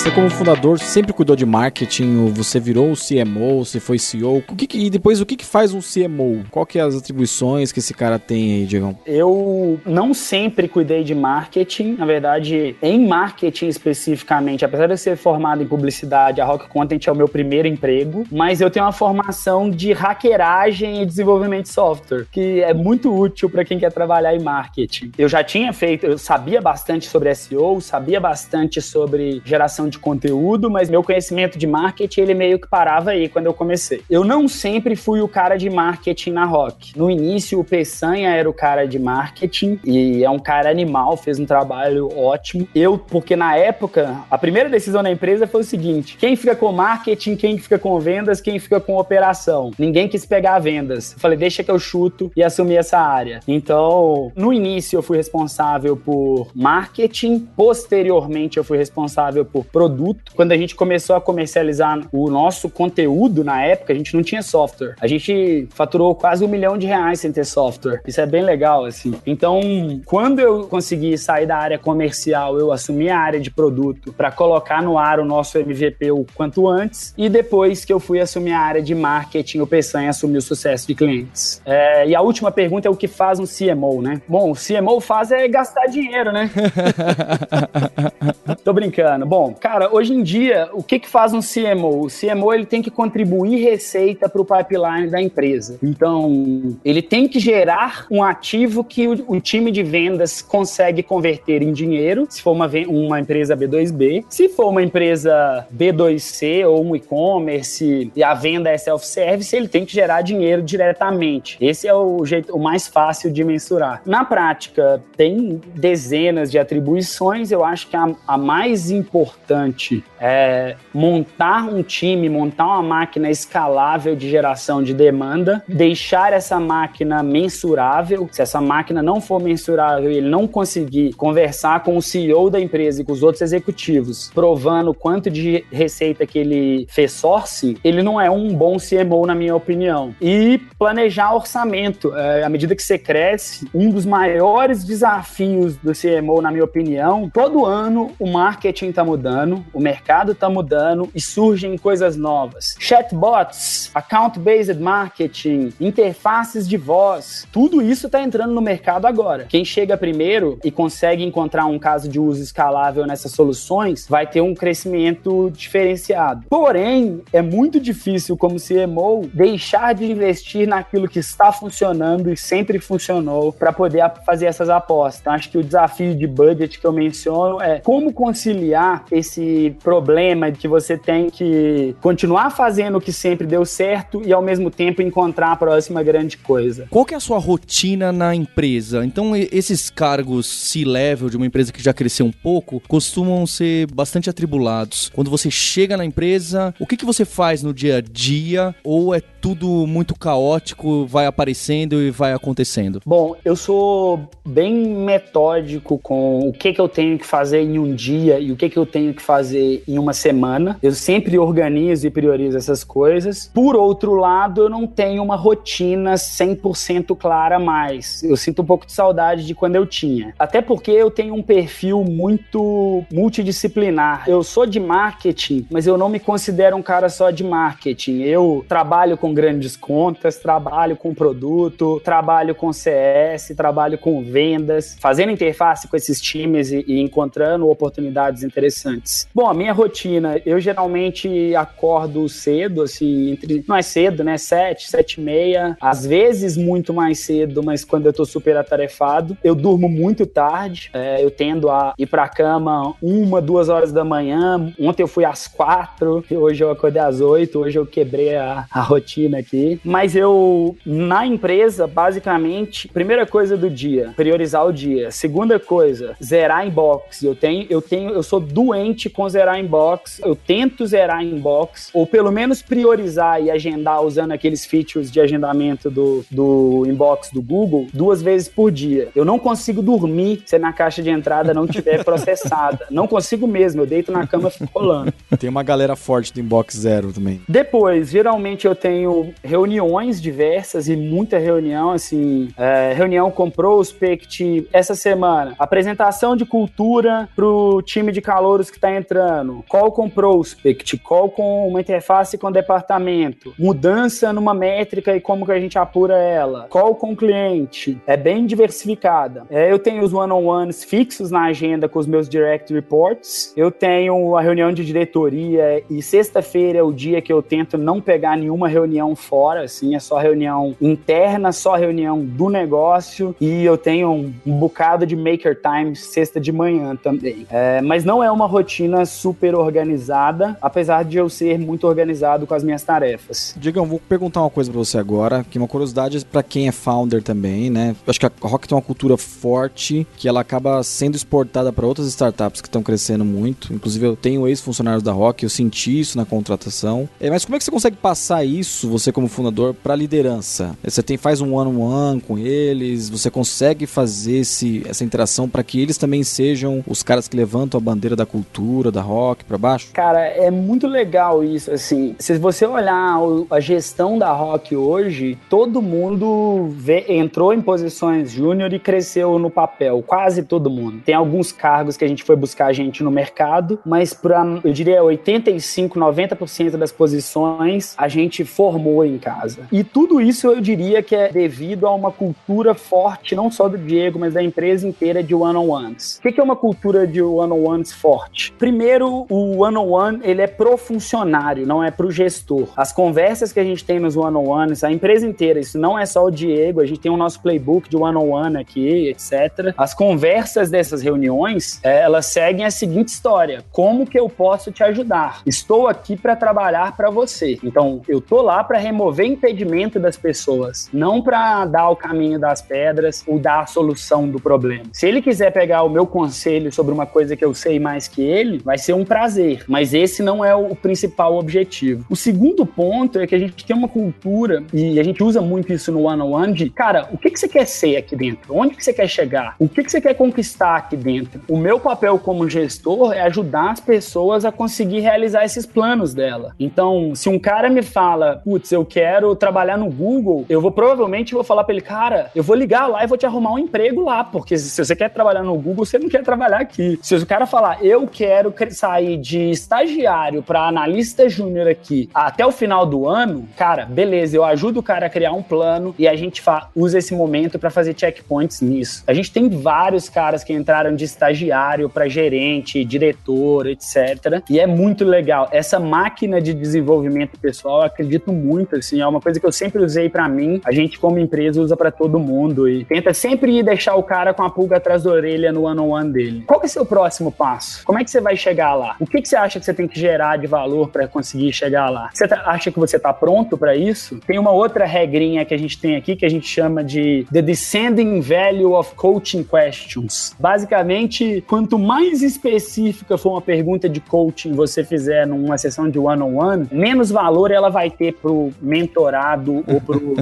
Você 0.04 0.12
como 0.12 0.30
fundador 0.30 0.80
sempre 0.80 1.14
cuidou 1.14 1.34
de 1.34 1.46
marketing, 1.46 2.26
você 2.34 2.60
virou 2.60 2.92
o 2.92 2.94
CMO, 2.94 3.64
você 3.64 3.80
foi 3.80 3.98
CEO. 3.98 4.44
O 4.50 4.56
que 4.58 4.68
que, 4.68 4.78
e 4.78 4.90
depois 4.90 5.22
o 5.22 5.26
que, 5.26 5.38
que 5.38 5.46
faz 5.46 5.74
um 5.74 5.80
CMO? 5.80 6.44
Qual 6.52 6.66
que 6.66 6.78
é 6.78 6.82
as 6.82 6.94
atribuições 6.94 7.72
que 7.72 7.80
esse 7.80 7.94
cara 7.94 8.20
tem 8.20 8.54
aí, 8.56 8.66
Diegão? 8.66 9.00
Eu 9.06 9.80
não 9.86 10.14
sempre 10.14 10.68
cuidei 10.68 11.06
de 11.06 11.16
marketing, 11.16 11.94
na 11.94 12.06
verdade, 12.06 12.76
em 12.82 13.08
marketing 13.08 13.68
especificamente, 13.68 14.66
apesar 14.66 14.88
de 14.88 14.92
eu 14.92 14.98
ser 14.98 15.16
formado 15.16 15.64
em 15.64 15.66
publicidade, 15.66 16.42
a 16.42 16.46
Rock 16.46 16.68
Content 16.68 17.08
é 17.08 17.10
o 17.10 17.16
meu 17.16 17.30
primeiro 17.30 17.66
emprego, 17.66 18.26
mas 18.30 18.60
eu 18.60 18.70
tenho 18.70 18.86
uma 18.86 18.92
formação 18.92 19.70
de 19.70 19.94
hackeragem 19.94 21.02
e 21.02 21.06
desenvolvimento 21.06 21.68
de 21.68 21.72
software, 21.72 22.26
que 22.30 22.60
é 22.60 22.74
muito 22.74 23.10
útil 23.10 23.50
para 23.50 23.64
quem 23.64 23.80
quer 23.80 23.94
trabalhar 23.94 24.36
em 24.36 24.44
marketing. 24.44 25.14
Eu 25.18 25.30
já 25.30 25.42
tinha 25.46 25.72
feito, 25.72 26.06
eu 26.06 26.18
sabia 26.18 26.60
bastante 26.60 27.08
sobre 27.08 27.34
SEO, 27.34 27.80
sabia 27.80 28.20
bastante 28.20 28.82
sobre 28.82 29.42
geração 29.46 29.88
de 29.93 29.93
conteúdo, 30.00 30.70
mas 30.70 30.90
meu 30.90 31.04
conhecimento 31.04 31.58
de 31.58 31.68
marketing, 31.68 32.22
ele 32.22 32.34
meio 32.34 32.60
que 32.60 32.68
parava 32.68 33.12
aí 33.12 33.30
quando 33.30 33.46
eu 33.46 33.54
comecei. 33.54 34.02
Eu 34.10 34.24
não 34.24 34.48
sempre 34.48 34.96
fui 34.96 35.22
o 35.22 35.28
cara 35.28 35.58
de 35.58 35.70
marketing 35.70 36.32
na 36.32 36.46
Rock. 36.46 36.98
No 36.98 37.10
início, 37.10 37.60
o 37.60 37.64
Peçanha 37.64 38.30
era 38.30 38.50
o 38.50 38.54
cara 38.54 38.86
de 38.86 39.00
marketing 39.00 39.80
e 39.84 40.24
é 40.24 40.30
um 40.30 40.40
cara 40.40 40.70
animal, 40.70 41.18
fez 41.18 41.40
um 41.40 41.46
trabalho 41.46 42.10
ótimo. 42.18 42.68
Eu, 42.74 42.98
porque 42.98 43.36
na 43.36 43.56
época, 43.56 44.18
a 44.30 44.38
primeira 44.38 44.70
decisão 44.70 45.04
da 45.04 45.12
empresa 45.12 45.48
foi 45.48 45.62
o 45.62 45.64
seguinte: 45.64 46.18
quem 46.18 46.36
fica 46.36 46.56
com 46.56 46.72
marketing, 46.72 47.36
quem 47.36 47.58
fica 47.58 47.78
com 47.80 48.00
vendas, 48.00 48.42
quem 48.42 48.60
fica 48.60 48.80
com 48.80 48.98
operação. 48.98 49.72
Ninguém 49.78 50.08
quis 50.08 50.26
pegar 50.26 50.60
vendas. 50.60 51.14
Eu 51.14 51.20
falei, 51.20 51.38
deixa 51.38 51.64
que 51.64 51.72
eu 51.72 51.80
chuto 51.80 52.32
e 52.36 52.44
assumi 52.44 52.76
essa 52.76 53.00
área. 53.00 53.40
Então, 53.48 54.32
no 54.36 54.54
início 54.54 54.98
eu 54.98 55.04
fui 55.04 55.18
responsável 55.18 55.96
por 55.96 56.48
marketing, 56.56 57.48
posteriormente 57.56 58.58
eu 58.58 58.64
fui 58.64 58.78
responsável 58.78 59.46
por 59.46 59.66
produto. 59.84 60.32
Quando 60.36 60.54
a 60.54 60.58
gente 60.58 60.76
começou 60.76 61.16
a 61.16 61.22
comercializar 61.22 62.00
o 62.12 62.30
nosso 62.30 62.70
conteúdo 62.70 63.44
na 63.44 63.64
época, 63.64 63.92
a 63.92 63.96
gente 63.96 64.16
não 64.16 64.24
tinha 64.24 64.42
software. 64.42 64.96
A 65.00 65.08
gente 65.08 65.68
faturou 65.74 66.16
quase 66.16 66.44
um 66.44 66.48
milhão 66.48 66.78
de 66.78 66.88
reais 66.88 67.20
sem 67.20 67.32
ter 67.32 67.46
software. 67.46 68.02
Isso 68.08 68.22
é 68.22 68.26
bem 68.26 68.44
legal, 68.44 68.86
assim. 68.86 69.14
Então, 69.26 69.60
quando 70.06 70.40
eu 70.40 70.68
consegui 70.68 71.18
sair 71.18 71.46
da 71.46 71.58
área 71.58 71.78
comercial, 71.78 72.58
eu 72.58 72.72
assumi 72.72 73.10
a 73.10 73.20
área 73.20 73.40
de 73.40 73.52
produto 73.52 74.14
para 74.14 74.32
colocar 74.32 74.82
no 74.82 74.98
ar 74.98 75.20
o 75.20 75.26
nosso 75.26 75.58
MVP 75.58 76.12
o 76.12 76.26
quanto 76.34 76.68
antes. 76.68 77.14
E 77.18 77.30
depois 77.30 77.84
que 77.84 77.92
eu 77.92 78.00
fui 78.00 78.20
assumir 78.20 78.54
a 78.54 78.60
área 78.60 78.82
de 78.82 78.96
marketing, 78.96 79.60
o 79.60 79.68
Peçanha 79.68 80.10
assumiu 80.10 80.40
o 80.40 80.42
sucesso 80.42 80.88
de 80.88 80.96
clientes. 80.96 81.62
É, 81.66 82.08
e 82.08 82.16
a 82.16 82.22
última 82.22 82.52
pergunta 82.52 82.88
é 82.88 82.92
o 82.92 82.96
que 82.96 83.08
faz 83.08 83.40
um 83.40 83.46
CMO, 83.46 84.02
né? 84.02 84.22
Bom, 84.28 84.52
o 84.52 84.56
CMO 84.56 85.00
faz 85.02 85.32
é 85.32 85.48
gastar 85.48 85.88
dinheiro, 85.88 86.32
né? 86.32 86.50
Tô 88.64 88.72
brincando. 88.72 89.26
Bom, 89.26 89.54
cara, 89.54 89.94
hoje 89.94 90.14
em 90.14 90.24
dia, 90.24 90.70
o 90.72 90.82
que 90.82 90.98
que 90.98 91.10
faz 91.10 91.34
um 91.34 91.42
CMO? 91.42 92.06
O 92.06 92.08
CMO 92.08 92.54
ele 92.54 92.66
tem 92.66 92.82
que 92.82 92.90
contribuir 92.90 93.62
receita 93.62 94.30
para 94.30 94.42
o 94.42 94.46
pipeline 94.46 95.10
da 95.10 95.22
empresa. 95.22 95.78
Então, 95.84 96.78
ele 96.84 97.02
tem 97.02 97.28
que 97.28 97.40
gerar 97.40 98.06
um 98.10 98.24
ativo 98.24 98.84
que 98.84 99.08
o, 99.08 99.24
o, 99.28 99.42
time 99.42 99.70
de 99.70 99.84
vendas 99.84 100.42
consegue 100.42 101.04
converter 101.04 101.62
em 101.62 101.74
dinheiro, 101.74 102.26
se 102.30 102.42
for 102.42 102.52
uma, 102.52 102.70
uma 102.88 103.20
empresa 103.20 103.58
B2B. 103.58 104.24
Se 104.30 104.48
for 104.48 104.70
uma 104.70 104.82
empresa 104.82 105.68
B2C 105.76 106.66
ou 106.66 106.86
um 106.86 106.96
e-commerce 106.96 108.12
e 108.16 108.24
a 108.24 108.34
venda 108.34 108.70
é 108.70 108.78
self-service, 108.78 109.54
ele 109.54 109.68
tem 109.68 109.86
que 109.86 109.94
gerar 109.94 110.22
dinheiro 110.22 110.62
diretamente. 110.62 111.58
Esse 111.60 111.88
é 111.88 111.94
o 111.94 112.24
jeito 112.26 112.56
o 112.56 112.60
mais 112.60 112.88
fácil 112.88 113.32
de 113.32 113.44
mensurar. 113.44 114.02
Na 114.06 114.24
prática, 114.24 115.04
tem 115.18 115.60
dezenas 115.76 116.50
de 116.50 116.58
atribuições. 116.58 117.52
Eu 117.52 117.66
acho 117.66 117.88
que 117.90 117.98
a, 117.98 118.10
a 118.28 118.38
mais 118.56 118.92
importante 118.92 120.04
é 120.26 120.78
montar 120.94 121.66
um 121.66 121.84
time, 121.84 122.30
montar 122.30 122.66
uma 122.66 122.82
máquina 122.82 123.30
escalável 123.30 124.16
de 124.16 124.30
geração 124.30 124.82
de 124.82 124.94
demanda, 124.94 125.62
deixar 125.68 126.32
essa 126.32 126.62
máquina 126.62 127.22
mensurável. 127.22 128.30
Se 128.32 128.42
essa 128.42 128.62
máquina 128.62 129.04
não 129.04 129.20
for 129.20 129.42
mensurável 129.42 130.10
e 130.10 130.18
ele 130.18 130.30
não 130.30 130.48
conseguir 130.48 131.14
conversar 131.16 131.84
com 131.84 131.98
o 131.98 132.02
CEO 132.02 132.50
da 132.50 132.60
empresa 132.60 133.02
e 133.02 133.06
com 133.06 133.12
os 133.12 133.22
outros 133.22 133.42
executivos, 133.42 134.32
provando 134.34 134.94
quanto 134.94 135.30
de 135.30 135.66
receita 135.70 136.26
que 136.26 136.40
ele 136.40 136.88
fez 136.90 137.12
sourcing, 137.12 137.76
ele 137.84 138.02
não 138.02 138.20
é 138.20 138.32
um 138.32 138.54
bom 138.54 138.78
CMO, 138.78 139.26
na 139.26 139.36
minha 139.36 139.54
opinião. 139.54 140.16
E 140.22 140.58
planejar 140.80 141.34
orçamento. 141.34 142.16
É, 142.16 142.44
à 142.44 142.50
medida 142.50 142.74
que 142.76 142.84
você 142.84 142.98
cresce, 142.98 143.68
um 143.74 143.90
dos 143.90 144.06
maiores 144.06 144.86
desafios 144.86 145.76
do 145.76 145.92
CMO, 145.92 146.42
na 146.42 146.50
minha 146.50 146.64
opinião, 146.64 147.30
todo 147.30 147.66
ano 147.66 148.12
o 148.18 148.32
marketing 148.32 148.90
está 148.90 149.04
mudando, 149.04 149.66
o 149.74 149.82
mercado 149.82 150.13
está 150.22 150.50
mudando 150.50 151.10
e 151.14 151.20
surgem 151.20 151.78
coisas 151.78 152.16
novas. 152.16 152.76
Chatbots, 152.80 153.92
account-based 153.94 154.80
marketing, 154.80 155.74
interfaces 155.80 156.68
de 156.68 156.78
voz, 156.78 157.48
tudo 157.52 157.82
isso 157.82 158.06
está 158.08 158.22
entrando 158.22 158.54
no 158.54 158.62
mercado 158.62 159.06
agora. 159.06 159.46
Quem 159.50 159.66
chega 159.66 159.98
primeiro 159.98 160.60
e 160.64 160.72
consegue 160.72 161.24
encontrar 161.24 161.66
um 161.66 161.80
caso 161.80 162.08
de 162.08 162.20
uso 162.20 162.42
escalável 162.42 163.06
nessas 163.06 163.32
soluções 163.32 164.08
vai 164.08 164.28
ter 164.28 164.42
um 164.42 164.54
crescimento 164.54 165.52
diferenciado. 165.52 166.46
Porém, 166.50 167.22
é 167.32 167.42
muito 167.42 167.80
difícil 167.80 168.38
como 168.38 168.58
CMO 168.60 169.28
deixar 169.34 169.94
de 169.94 170.06
investir 170.12 170.68
naquilo 170.68 171.08
que 171.08 171.20
está 171.20 171.52
funcionando 171.52 172.32
e 172.32 172.38
sempre 172.38 172.80
funcionou 172.80 173.52
para 173.52 173.74
poder 173.74 174.04
fazer 174.26 174.46
essas 174.46 174.70
apostas. 174.70 175.22
Então, 175.22 175.34
acho 175.34 175.50
que 175.50 175.58
o 175.58 175.64
desafio 175.64 176.16
de 176.16 176.28
budget 176.28 176.80
que 176.80 176.86
eu 176.86 176.92
menciono 176.92 177.62
é 177.62 177.80
como 177.80 178.14
conciliar 178.14 179.06
esse 179.12 179.76
problema 179.84 180.03
de 180.52 180.60
que 180.60 180.68
você 180.68 180.98
tem 180.98 181.30
que 181.30 181.96
continuar 182.02 182.50
fazendo 182.50 182.98
o 182.98 183.02
que 183.02 183.12
sempre 183.12 183.48
deu 183.48 183.66
certo 183.66 184.22
e 184.26 184.34
ao 184.34 184.42
mesmo 184.42 184.70
tempo 184.70 185.02
encontrar 185.02 185.52
a 185.52 185.56
próxima 185.56 186.04
grande 186.04 186.38
coisa. 186.38 186.88
Qual 186.90 187.06
que 187.06 187.14
é 187.14 187.18
a 187.18 187.20
sua 187.20 187.40
rotina 187.40 188.12
na 188.12 188.36
empresa? 188.36 189.06
Então, 189.06 189.36
esses 189.36 189.90
cargos 189.90 190.48
C-level 190.48 191.30
de 191.30 191.38
uma 191.38 191.46
empresa 191.46 191.72
que 191.72 191.82
já 191.82 191.94
cresceu 191.94 192.26
um 192.26 192.32
pouco 192.32 192.82
costumam 192.88 193.46
ser 193.48 193.88
bastante 193.92 194.30
atribulados. 194.30 195.10
Quando 195.14 195.32
você 195.32 195.50
chega 195.50 195.98
na 195.98 196.06
empresa, 196.06 196.74
o 196.80 196.86
que, 196.86 196.98
que 196.98 197.06
você 197.06 197.26
faz 197.26 197.64
no 197.64 197.74
dia 197.74 197.98
a 197.98 198.02
dia? 198.02 198.76
Ou 198.84 199.14
é 199.14 199.22
tudo 199.44 199.86
muito 199.86 200.18
caótico, 200.18 201.06
vai 201.06 201.26
aparecendo 201.26 202.02
e 202.02 202.10
vai 202.10 202.32
acontecendo? 202.32 203.02
Bom, 203.06 203.36
eu 203.44 203.58
sou 203.58 204.30
bem 204.46 204.74
metódico 204.74 206.00
com 206.00 206.48
o 206.48 206.54
que, 206.54 206.72
que 206.72 206.80
eu 206.80 206.88
tenho 206.88 207.20
que 207.20 207.26
fazer 207.26 207.60
em 207.60 207.78
um 207.78 207.94
dia 207.94 208.40
e 208.40 208.54
o 208.54 208.56
que, 208.56 208.70
que 208.70 208.80
eu 208.80 208.86
tenho 208.86 209.14
que 209.14 209.22
fazer 209.22 209.84
em 209.86 210.00
uma 210.00 210.14
semana. 210.14 210.80
Eu 210.82 210.94
sempre 210.94 211.38
organizo 211.38 212.08
e 212.08 212.10
priorizo 212.10 212.58
essas 212.58 212.86
coisas. 212.86 213.52
Por 213.54 213.76
outro 213.76 214.14
lado, 214.14 214.62
eu 214.62 214.70
não 214.70 214.88
tenho 214.88 215.22
uma 215.22 215.36
rotina 215.36 216.14
100% 216.14 217.14
clara 217.18 217.60
mais. 217.60 218.24
Eu 218.24 218.38
sinto 218.38 218.62
um 218.62 218.66
pouco 218.66 218.86
de 218.86 218.94
saudade 218.94 219.46
de 219.46 219.54
quando 219.54 219.76
eu 219.76 219.86
tinha. 219.86 220.34
Até 220.40 220.62
porque 220.62 220.92
eu 220.92 221.12
tenho 221.12 221.36
um 221.36 221.44
perfil 221.44 222.02
muito 222.06 223.04
multidisciplinar. 223.12 224.24
Eu 224.26 224.42
sou 224.42 224.66
de 224.66 224.80
marketing, 224.80 225.68
mas 225.70 225.86
eu 225.86 225.98
não 225.98 226.08
me 226.08 226.20
considero 226.20 226.78
um 226.78 226.82
cara 226.82 227.10
só 227.10 227.30
de 227.30 227.44
marketing. 227.44 228.22
Eu 228.22 228.64
trabalho 228.70 229.18
com 229.18 229.33
grandes 229.34 229.76
contas, 229.76 230.38
trabalho 230.38 230.96
com 230.96 231.14
produto, 231.14 232.02
trabalho 232.04 232.56
com 232.56 232.72
CS, 232.72 233.54
trabalho 233.56 233.98
com 233.98 234.24
vendas, 234.24 234.96
fazendo 235.00 235.32
interface 235.32 235.88
com 235.88 235.96
esses 235.96 236.22
times 236.22 236.72
e, 236.72 236.84
e 236.88 237.00
encontrando 237.00 237.70
oportunidades 237.70 238.44
interessantes. 238.44 239.28
Bom, 239.34 239.48
a 239.48 239.54
minha 239.54 239.74
rotina, 239.74 240.42
eu 240.46 240.60
geralmente 240.60 241.56
acordo 241.56 242.28
cedo, 242.30 242.82
assim, 242.82 243.32
entre. 243.32 243.64
Não 243.68 243.76
é 243.76 243.82
cedo, 243.82 244.24
né? 244.24 244.38
Sete, 244.38 244.90
sete 244.90 245.20
e 245.20 245.24
meia. 245.24 245.78
Às 245.82 246.06
vezes 246.06 246.58
muito 246.58 246.94
mais 246.94 247.20
cedo, 247.20 247.64
mas 247.64 247.84
quando 247.84 248.06
eu 248.06 248.14
tô 248.14 248.26
super 248.26 248.58
atarefado. 248.58 249.38
Eu 249.44 249.56
durmo 249.56 249.90
muito 249.90 250.26
tarde. 250.26 250.90
É, 250.94 251.24
eu 251.24 251.32
tendo 251.32 251.70
a 251.70 251.94
ir 251.98 252.06
pra 252.06 252.28
cama 252.28 252.94
uma, 253.02 253.42
duas 253.42 253.70
horas 253.70 253.92
da 253.92 254.04
manhã. 254.04 254.74
Ontem 254.80 255.04
eu 255.04 255.08
fui 255.08 255.26
às 255.26 255.48
quatro, 255.48 256.24
hoje 256.32 256.64
eu 256.64 256.72
acordei 256.72 257.02
às 257.02 257.22
oito, 257.22 257.60
hoje 257.60 257.78
eu 257.78 257.86
quebrei 257.86 258.36
a, 258.36 258.66
a 258.72 258.82
rotina 258.82 259.23
aqui. 259.36 259.80
Mas 259.84 260.16
eu, 260.16 260.76
na 260.86 261.26
empresa, 261.26 261.88
basicamente, 261.88 262.88
primeira 262.88 263.26
coisa 263.26 263.56
do 263.58 263.70
dia, 263.70 264.14
priorizar 264.16 264.66
o 264.66 264.72
dia. 264.72 265.12
Segunda 265.12 265.60
coisa, 265.60 266.16
zerar 266.24 266.66
inbox. 266.66 267.24
Eu 267.24 267.36
tenho, 267.36 267.66
eu 267.70 267.82
tenho, 267.82 268.12
eu 268.12 268.24
sou 268.24 268.40
doente 268.40 269.10
com 269.10 269.28
zerar 269.28 269.60
inbox. 269.60 270.20
Eu 270.24 270.36
tento 270.36 270.86
zerar 270.86 271.24
inbox, 271.24 271.90
ou 271.94 272.06
pelo 272.06 272.32
menos 272.32 272.62
priorizar 272.62 273.42
e 273.42 273.50
agendar 273.50 274.04
usando 274.04 274.32
aqueles 274.32 274.66
features 274.66 275.12
de 275.12 275.20
agendamento 275.20 275.90
do, 275.90 276.26
do 276.30 276.86
inbox 276.88 277.30
do 277.32 277.42
Google 277.42 277.88
duas 277.94 278.22
vezes 278.22 278.48
por 278.48 278.72
dia. 278.72 279.10
Eu 279.16 279.26
não 279.26 279.40
consigo 279.40 279.82
dormir 279.82 280.44
se 280.46 280.56
a 280.56 280.60
minha 280.60 280.74
caixa 280.74 281.02
de 281.02 281.10
entrada 281.10 281.54
não 281.54 281.68
tiver 281.68 282.04
processada. 282.06 282.86
Não 282.90 283.08
consigo 283.08 283.48
mesmo, 283.48 283.82
eu 283.82 283.86
deito 283.86 284.12
na 284.12 284.26
cama 284.26 284.50
e 284.50 284.52
fico 284.52 284.80
rolando. 284.80 285.14
Tem 285.40 285.50
uma 285.50 285.64
galera 285.64 285.96
forte 285.96 286.34
do 286.34 286.40
inbox 286.40 286.78
zero 286.78 287.12
também. 287.12 287.42
Depois, 287.48 288.10
geralmente 288.10 288.66
eu 288.66 288.76
tenho 288.76 289.13
reuniões 289.44 290.22
diversas 290.22 290.88
e 290.88 290.96
muita 290.96 291.38
reunião, 291.38 291.92
assim, 291.92 292.50
é, 292.58 292.94
reunião 292.94 293.30
com 293.30 293.50
prospect 293.50 294.68
essa 294.72 294.96
semana, 294.96 295.56
apresentação 295.60 296.36
de 296.36 296.46
cultura 296.46 297.30
pro 297.36 297.82
time 297.84 298.12
de 298.12 298.22
calouros 298.22 298.70
que 298.70 298.80
tá 298.80 298.94
entrando, 298.96 299.64
call 299.68 299.92
com 299.92 300.10
prospect, 300.10 300.98
call 300.98 301.30
com 301.30 301.68
uma 301.68 301.82
interface 301.82 302.38
com 302.38 302.52
departamento, 302.52 303.54
mudança 303.58 304.32
numa 304.32 304.54
métrica 304.54 305.16
e 305.16 305.22
como 305.22 305.46
que 305.46 305.52
a 305.52 305.60
gente 305.60 305.78
apura 305.78 306.18
ela, 306.18 306.68
call 306.70 306.96
com 306.96 307.16
cliente, 307.16 308.00
é 308.08 308.18
bem 308.18 308.46
diversificada. 308.46 309.46
É, 309.50 309.72
eu 309.72 309.80
tenho 309.80 310.04
os 310.04 310.14
one-on-ones 310.14 310.84
fixos 310.84 311.32
na 311.32 311.44
agenda 311.44 311.88
com 311.88 312.00
os 312.00 312.08
meus 312.08 312.28
direct 312.30 312.74
reports, 312.74 313.54
eu 313.56 313.72
tenho 313.72 314.36
a 314.36 314.42
reunião 314.42 314.72
de 314.72 314.86
diretoria 314.86 315.84
e 315.90 316.02
sexta-feira 316.02 316.80
é 316.80 316.84
o 316.84 316.92
dia 316.92 317.22
que 317.22 317.32
eu 317.32 317.42
tento 317.42 317.78
não 317.78 318.00
pegar 318.00 318.38
nenhuma 318.38 318.68
reunião 318.68 319.03
reunião 319.04 319.16
fora, 319.16 319.64
assim, 319.64 319.96
é 319.96 320.00
só 320.00 320.18
reunião 320.18 320.76
interna, 320.82 321.52
só 321.52 321.76
reunião 321.76 322.24
do 322.24 322.50
negócio 322.50 323.36
e 323.40 323.64
eu 323.64 323.78
tenho 323.78 324.34
um, 324.46 324.58
bocado 324.64 325.06
de 325.06 325.16
maker 325.16 325.60
time 325.60 325.96
sexta 325.96 326.40
de 326.40 326.52
manhã 326.52 326.96
também. 326.96 327.46
É, 327.50 327.82
mas 327.82 328.06
não 328.06 328.24
é 328.24 328.32
uma 328.32 328.46
rotina 328.46 329.06
super 329.06 329.56
organizada, 329.56 330.58
apesar 330.62 331.04
de 331.04 331.18
eu 331.18 331.30
ser 331.30 331.60
muito 331.60 331.86
organizado 331.86 332.48
com 332.48 332.54
as 332.54 332.64
minhas 332.64 332.84
tarefas. 332.84 333.54
Digam, 333.58 333.86
vou 333.86 334.00
perguntar 334.00 334.42
uma 334.42 334.50
coisa 334.50 334.72
para 334.72 334.80
você 334.80 334.98
agora, 334.98 335.46
que 335.50 335.58
é 335.58 335.62
uma 335.62 335.68
curiosidade 335.68 336.24
para 336.26 336.42
quem 336.42 336.68
é 336.68 336.72
founder 336.72 337.22
também, 337.22 337.70
né? 337.70 337.96
Acho 338.08 338.20
que 338.20 338.26
a 338.26 338.32
Rock 338.42 338.68
tem 338.68 338.76
uma 338.76 338.82
cultura 338.82 339.18
forte 339.18 340.08
que 340.16 340.28
ela 340.28 340.42
acaba 340.42 340.82
sendo 340.84 341.16
exportada 341.16 341.74
para 341.74 341.86
outras 341.86 342.08
startups 342.08 342.62
que 342.62 342.68
estão 342.68 342.82
crescendo 342.82 343.26
muito. 343.26 343.74
Inclusive 343.74 344.06
eu 344.06 344.16
tenho 344.16 344.48
ex-funcionários 344.48 345.04
da 345.04 345.12
Rock, 345.12 345.44
eu 345.44 345.50
senti 345.50 346.00
isso 346.00 346.18
na 346.18 346.26
contratação. 346.26 347.10
É, 347.20 347.30
mas 347.30 347.44
como 347.44 347.56
é 347.56 347.60
que 347.60 347.66
você 347.66 347.72
consegue 347.72 347.98
passar 347.98 348.46
isso 348.46 348.93
você 348.98 349.12
como 349.12 349.28
fundador 349.28 349.74
para 349.74 349.96
liderança? 349.96 350.76
Você 350.84 351.02
tem 351.02 351.18
faz 351.18 351.42
um 351.42 351.56
on 351.56 351.80
one 351.80 352.22
com 352.22 352.38
eles, 352.38 353.10
você 353.10 353.30
consegue 353.30 353.86
fazer 353.86 354.40
esse, 354.40 354.84
essa 354.88 355.04
interação 355.04 355.48
para 355.48 355.64
que 355.64 355.82
eles 355.82 355.98
também 355.98 356.24
sejam 356.24 356.84
os 356.88 357.02
caras 357.04 357.28
que 357.28 357.36
levantam 357.36 357.64
levantam 357.64 357.78
a 357.78 357.82
bandeira 357.82 358.16
da 358.16 358.26
cultura, 358.26 358.92
da 358.92 359.02
rock 359.02 359.44
para 359.46 359.58
baixo? 359.58 359.92
Cara, 359.94 360.20
é 360.20 360.50
muito 360.50 360.88
legal 360.88 361.44
isso, 361.44 361.72
assim. 361.72 362.16
Se 362.20 362.38
você 362.38 362.66
olhar 362.66 363.20
a 363.50 363.60
gestão 363.60 364.18
da 364.18 364.32
rock 364.32 364.76
hoje, 364.76 365.38
todo 365.50 365.82
mundo 365.82 366.68
vê, 366.72 367.06
entrou 367.10 367.54
em 367.54 367.62
posições 367.62 368.32
júnior 368.32 368.74
e 368.74 368.80
cresceu 368.80 369.38
no 369.40 369.50
papel, 369.50 370.04
quase 370.06 370.44
todo 370.44 370.70
mundo. 370.70 371.02
Tem 371.06 371.16
alguns 371.16 371.52
cargos 371.52 371.96
que 371.98 372.04
a 372.04 372.08
gente 372.08 372.24
foi 372.24 372.36
buscar 372.36 372.68
a 372.68 372.74
gente 372.74 373.04
no 373.04 373.12
mercado, 373.12 373.80
mas 373.86 374.14
para, 374.14 374.60
eu 374.64 374.74
diria, 374.74 375.04
85, 375.04 376.00
90% 376.00 376.78
das 376.78 376.92
posições 376.92 377.94
a 377.98 378.08
gente 378.08 378.44
formou 378.44 378.73
em 379.06 379.18
casa. 379.18 379.68
E 379.72 379.84
tudo 379.84 380.22
isso 380.22 380.48
eu 380.48 380.62
diria 380.62 381.02
que 381.02 381.16
é 381.16 381.32
devido 381.32 381.88
a 381.88 381.94
uma 381.94 382.12
cultura 382.12 382.74
forte, 382.74 383.36
não 383.36 383.52
só 383.52 383.68
do 383.68 383.78
Diego, 383.78 384.20
mas 384.20 384.34
da 384.34 384.44
empresa 384.44 384.88
inteira 384.88 385.24
de 385.24 385.34
one-on-ones. 385.34 386.20
O 386.20 386.22
que 386.22 386.40
é 386.40 386.44
uma 386.44 386.56
cultura 386.56 387.06
de 387.06 387.22
one-on-ones 387.22 387.92
forte? 387.92 388.54
Primeiro, 388.58 389.26
o 389.30 389.64
one-on-one 389.64 390.20
ele 390.24 390.42
é 390.42 390.48
pro 390.48 390.78
funcionário, 390.78 391.66
não 391.66 391.84
é 391.84 391.92
pro 391.92 392.12
gestor. 392.12 392.70
As 392.76 392.92
conversas 392.92 393.52
que 393.52 393.60
a 393.60 393.64
gente 393.64 393.84
tem 393.84 394.00
nos 394.00 394.16
one-on-ones, 394.16 394.84
a 394.84 394.92
empresa 394.92 395.26
inteira, 395.26 395.60
isso 395.60 395.78
não 395.78 395.98
é 395.98 396.06
só 396.06 396.26
o 396.26 396.32
Diego, 396.32 396.82
a 396.82 396.86
gente 396.86 397.00
tem 397.00 397.12
o 397.12 397.18
nosso 397.18 397.42
playbook 397.42 397.90
de 397.90 397.98
one-on-one 397.98 398.58
aqui, 398.58 399.10
etc. 399.10 399.74
As 399.78 399.94
conversas 399.94 400.70
dessas 400.70 401.02
reuniões, 401.02 401.80
é, 401.84 402.02
elas 402.02 402.28
seguem 402.28 402.66
a 402.66 402.72
seguinte 402.72 403.10
história: 403.10 403.64
como 403.72 404.06
que 404.06 404.20
eu 404.20 404.30
posso 404.30 404.72
te 404.72 404.84
ajudar? 404.84 405.42
Estou 405.46 405.88
aqui 405.88 406.16
para 406.16 406.36
trabalhar 406.36 406.96
para 406.96 407.10
você. 407.10 407.60
Então, 407.64 408.02
eu 408.08 408.20
tô 408.22 408.42
lá 408.42 408.63
para 408.64 408.80
remover 408.80 409.26
impedimento 409.26 410.00
das 410.00 410.18
pessoas, 410.18 410.90
não 410.94 411.22
para 411.22 411.66
dar 411.66 411.90
o 411.90 411.96
caminho 411.96 412.40
das 412.40 412.62
pedras 412.62 413.24
ou 413.28 413.40
dar 413.40 413.62
a 413.62 413.66
solução 413.66 414.28
do 414.28 414.40
problema. 414.40 414.86
Se 414.92 415.08
ele 415.08 415.22
quiser 415.22 415.52
pegar 415.52 415.84
o 415.84 415.90
meu 415.90 416.06
conselho 416.06 416.72
sobre 416.72 416.94
uma 416.94 417.06
coisa 417.06 417.36
que 417.36 417.44
eu 417.44 417.54
sei 417.54 417.80
mais 417.80 418.08
que 418.08 418.22
ele, 418.22 418.60
vai 418.60 418.78
ser 418.78 418.94
um 418.94 419.06
prazer, 419.06 419.64
mas 419.68 419.94
esse 419.94 420.22
não 420.24 420.44
é 420.44 420.56
o 420.56 420.76
principal 420.76 421.38
objetivo. 421.38 422.06
O 422.10 422.16
segundo 422.16 422.66
ponto 422.66 423.20
é 423.20 423.28
que 423.28 423.36
a 423.36 423.40
gente 423.40 423.66
tem 423.66 423.76
uma 423.76 423.88
cultura 423.88 424.64
e 424.74 425.00
a 425.00 425.04
gente 425.04 425.24
usa 425.24 425.42
muito 425.42 425.72
isso 425.72 425.92
no 425.92 426.04
one-on-one 426.04 426.54
de, 426.54 426.70
cara, 426.70 427.10
o 427.12 427.18
que, 427.18 427.30
que 427.30 427.40
você 427.40 427.48
quer 427.48 427.66
ser 427.66 427.98
aqui 427.98 428.16
dentro? 428.16 428.56
Onde 428.56 428.76
que 428.76 428.84
você 428.84 428.94
quer 428.94 429.08
chegar? 429.08 429.56
O 429.60 429.68
que, 429.68 429.84
que 429.84 429.92
você 429.92 430.02
quer 430.02 430.14
conquistar 430.14 430.76
aqui 430.76 430.96
dentro? 430.96 431.42
O 431.48 431.58
meu 431.58 431.80
papel 431.80 432.18
como 432.20 432.50
gestor 432.50 433.14
é 433.14 433.22
ajudar 433.22 433.72
as 433.72 433.80
pessoas 433.80 434.46
a 434.46 434.52
conseguir 434.52 435.00
realizar 435.00 435.44
esses 435.44 435.66
planos 435.66 436.14
dela. 436.14 436.56
Então, 436.60 437.16
se 437.16 437.30
um 437.30 437.40
cara 437.40 437.70
me 437.70 437.82
fala, 437.82 438.42
putz, 438.54 438.72
eu 438.72 438.86
quero 438.86 439.36
trabalhar 439.36 439.78
no 439.80 439.90
Google, 439.90 440.46
eu 440.48 440.62
vou 440.62 440.72
provavelmente 440.72 441.34
vou 441.34 441.44
falar 441.44 441.64
para 441.64 441.74
ele, 441.74 441.82
cara, 441.82 442.30
eu 442.36 442.44
vou 442.44 442.56
ligar 442.56 442.86
lá 442.86 443.04
e 443.04 443.08
vou 443.08 443.18
te 443.18 443.26
arrumar 443.26 443.54
um 443.54 443.58
emprego 443.58 444.02
lá, 444.04 444.24
porque 444.24 444.56
se 444.60 444.86
você 444.86 444.96
quer 444.96 445.10
trabalhar 445.10 445.42
no 445.42 445.56
Google, 445.56 445.84
você 445.84 445.98
não 445.98 446.08
quer 446.08 446.22
trabalhar 446.22 446.60
aqui. 446.60 447.00
Se 447.02 447.16
o 447.16 447.26
cara 447.26 447.48
falar, 447.48 447.84
eu 447.84 448.08
quero 448.08 448.54
sair 448.70 449.18
de 449.18 449.50
estagiário 449.50 450.44
para 450.44 450.68
analista 450.68 451.28
júnior 451.28 451.68
aqui 451.68 452.10
até 452.14 452.46
o 452.46 452.52
final 452.52 452.86
do 452.86 453.08
ano, 453.08 453.48
cara, 453.58 453.86
beleza, 453.86 454.38
eu 454.38 454.44
ajudo 454.44 454.82
o 454.82 454.84
cara 454.84 455.08
a 455.08 455.10
criar 455.10 455.32
um 455.32 455.42
plano 455.42 455.96
e 455.98 456.08
a 456.08 456.16
gente 456.16 456.44
usa 456.76 457.00
esse 457.00 457.16
momento 457.16 457.58
para 457.58 457.72
fazer 457.72 457.96
checkpoints 457.98 458.62
nisso. 458.62 459.04
A 459.08 459.14
gente 459.14 459.32
tem 459.32 459.50
vários 459.50 460.10
caras 460.10 460.44
que 460.44 460.54
entraram 460.54 460.96
de 460.96 461.06
estagiário 461.06 461.90
para 461.90 462.08
gerente, 462.08 462.86
diretor, 462.86 463.66
etc. 463.66 464.44
E 464.48 464.60
é 464.60 464.68
muito 464.68 465.04
legal. 465.04 465.50
Essa 465.52 465.80
máquina 465.80 466.40
de 466.40 466.54
desenvolvimento 466.54 467.40
pessoal, 467.40 467.80
eu 467.80 467.86
acredito 467.86 468.32
assim, 468.78 469.02
é 469.02 469.08
uma 469.08 469.22
coisa 469.22 469.40
que 469.40 469.46
eu 469.46 469.52
sempre 469.52 469.84
usei 469.84 470.10
para 470.10 470.28
mim. 470.28 470.62
A 470.66 470.72
gente, 470.72 471.00
como 471.00 471.20
empresa, 471.20 471.62
usa 471.62 471.76
para 471.76 471.92
todo 471.92 472.20
mundo 472.20 472.68
e 472.68 472.86
tenta 472.86 473.14
sempre 473.14 473.62
deixar 473.64 473.96
o 473.96 474.04
cara 474.04 474.34
com 474.34 474.44
a 474.44 474.50
pulga 474.50 474.78
atrás 474.78 475.04
da 475.04 475.12
orelha 475.12 475.52
no 475.52 475.64
one-on-one 475.64 476.04
-on 476.04 476.08
-one 476.08 476.12
dele. 476.12 476.44
Qual 476.46 476.60
que 476.60 476.66
é 476.66 476.70
o 476.70 476.72
seu 476.72 476.86
próximo 476.86 477.32
passo? 477.32 477.86
Como 477.86 478.00
é 478.00 478.04
que 478.04 478.12
você 478.12 478.22
vai 478.22 478.36
chegar 478.36 478.76
lá? 478.76 478.96
O 479.00 479.06
que, 479.06 479.22
que 479.22 479.28
você 479.28 479.36
acha 479.36 479.60
que 479.60 479.66
você 479.66 479.74
tem 479.74 479.88
que 479.88 480.00
gerar 480.00 480.38
de 480.38 480.48
valor 480.48 480.90
para 480.90 481.08
conseguir 481.08 481.52
chegar 481.54 481.90
lá? 481.90 482.10
Você 482.14 482.28
tá, 482.28 482.44
acha 482.46 482.72
que 482.72 482.80
você 482.80 482.98
está 482.98 483.14
pronto 483.14 483.58
para 483.58 483.76
isso? 483.76 484.20
Tem 484.26 484.40
uma 484.40 484.52
outra 484.52 484.86
regrinha 484.86 485.46
que 485.46 485.54
a 485.54 485.58
gente 485.58 485.80
tem 485.80 485.96
aqui 485.96 486.16
que 486.16 486.26
a 486.26 486.30
gente 486.30 486.48
chama 486.48 486.84
de 486.84 487.26
The 487.32 487.42
Descending 487.42 488.22
Value 488.22 488.74
of 488.74 488.96
Coaching 488.96 489.44
Questions. 489.44 490.36
Basicamente, 490.40 491.44
quanto 491.48 491.78
mais 491.78 492.22
específica 492.22 493.18
for 493.18 493.32
uma 493.32 493.42
pergunta 493.42 493.88
de 493.90 494.00
coaching 494.00 494.54
você 494.54 494.84
fizer 494.84 495.26
numa 495.28 495.58
sessão 495.58 495.90
de 495.90 496.00
one-on-one, 496.00 496.64
-on 496.64 496.68
-one, 496.68 496.68
menos 496.72 497.12
valor 497.12 497.52
ela 497.52 497.70
vai 497.70 497.90
ter 497.90 498.14
pro 498.14 498.33
mentorado 498.62 499.64
ou 499.68 499.82
pro. 499.82 500.16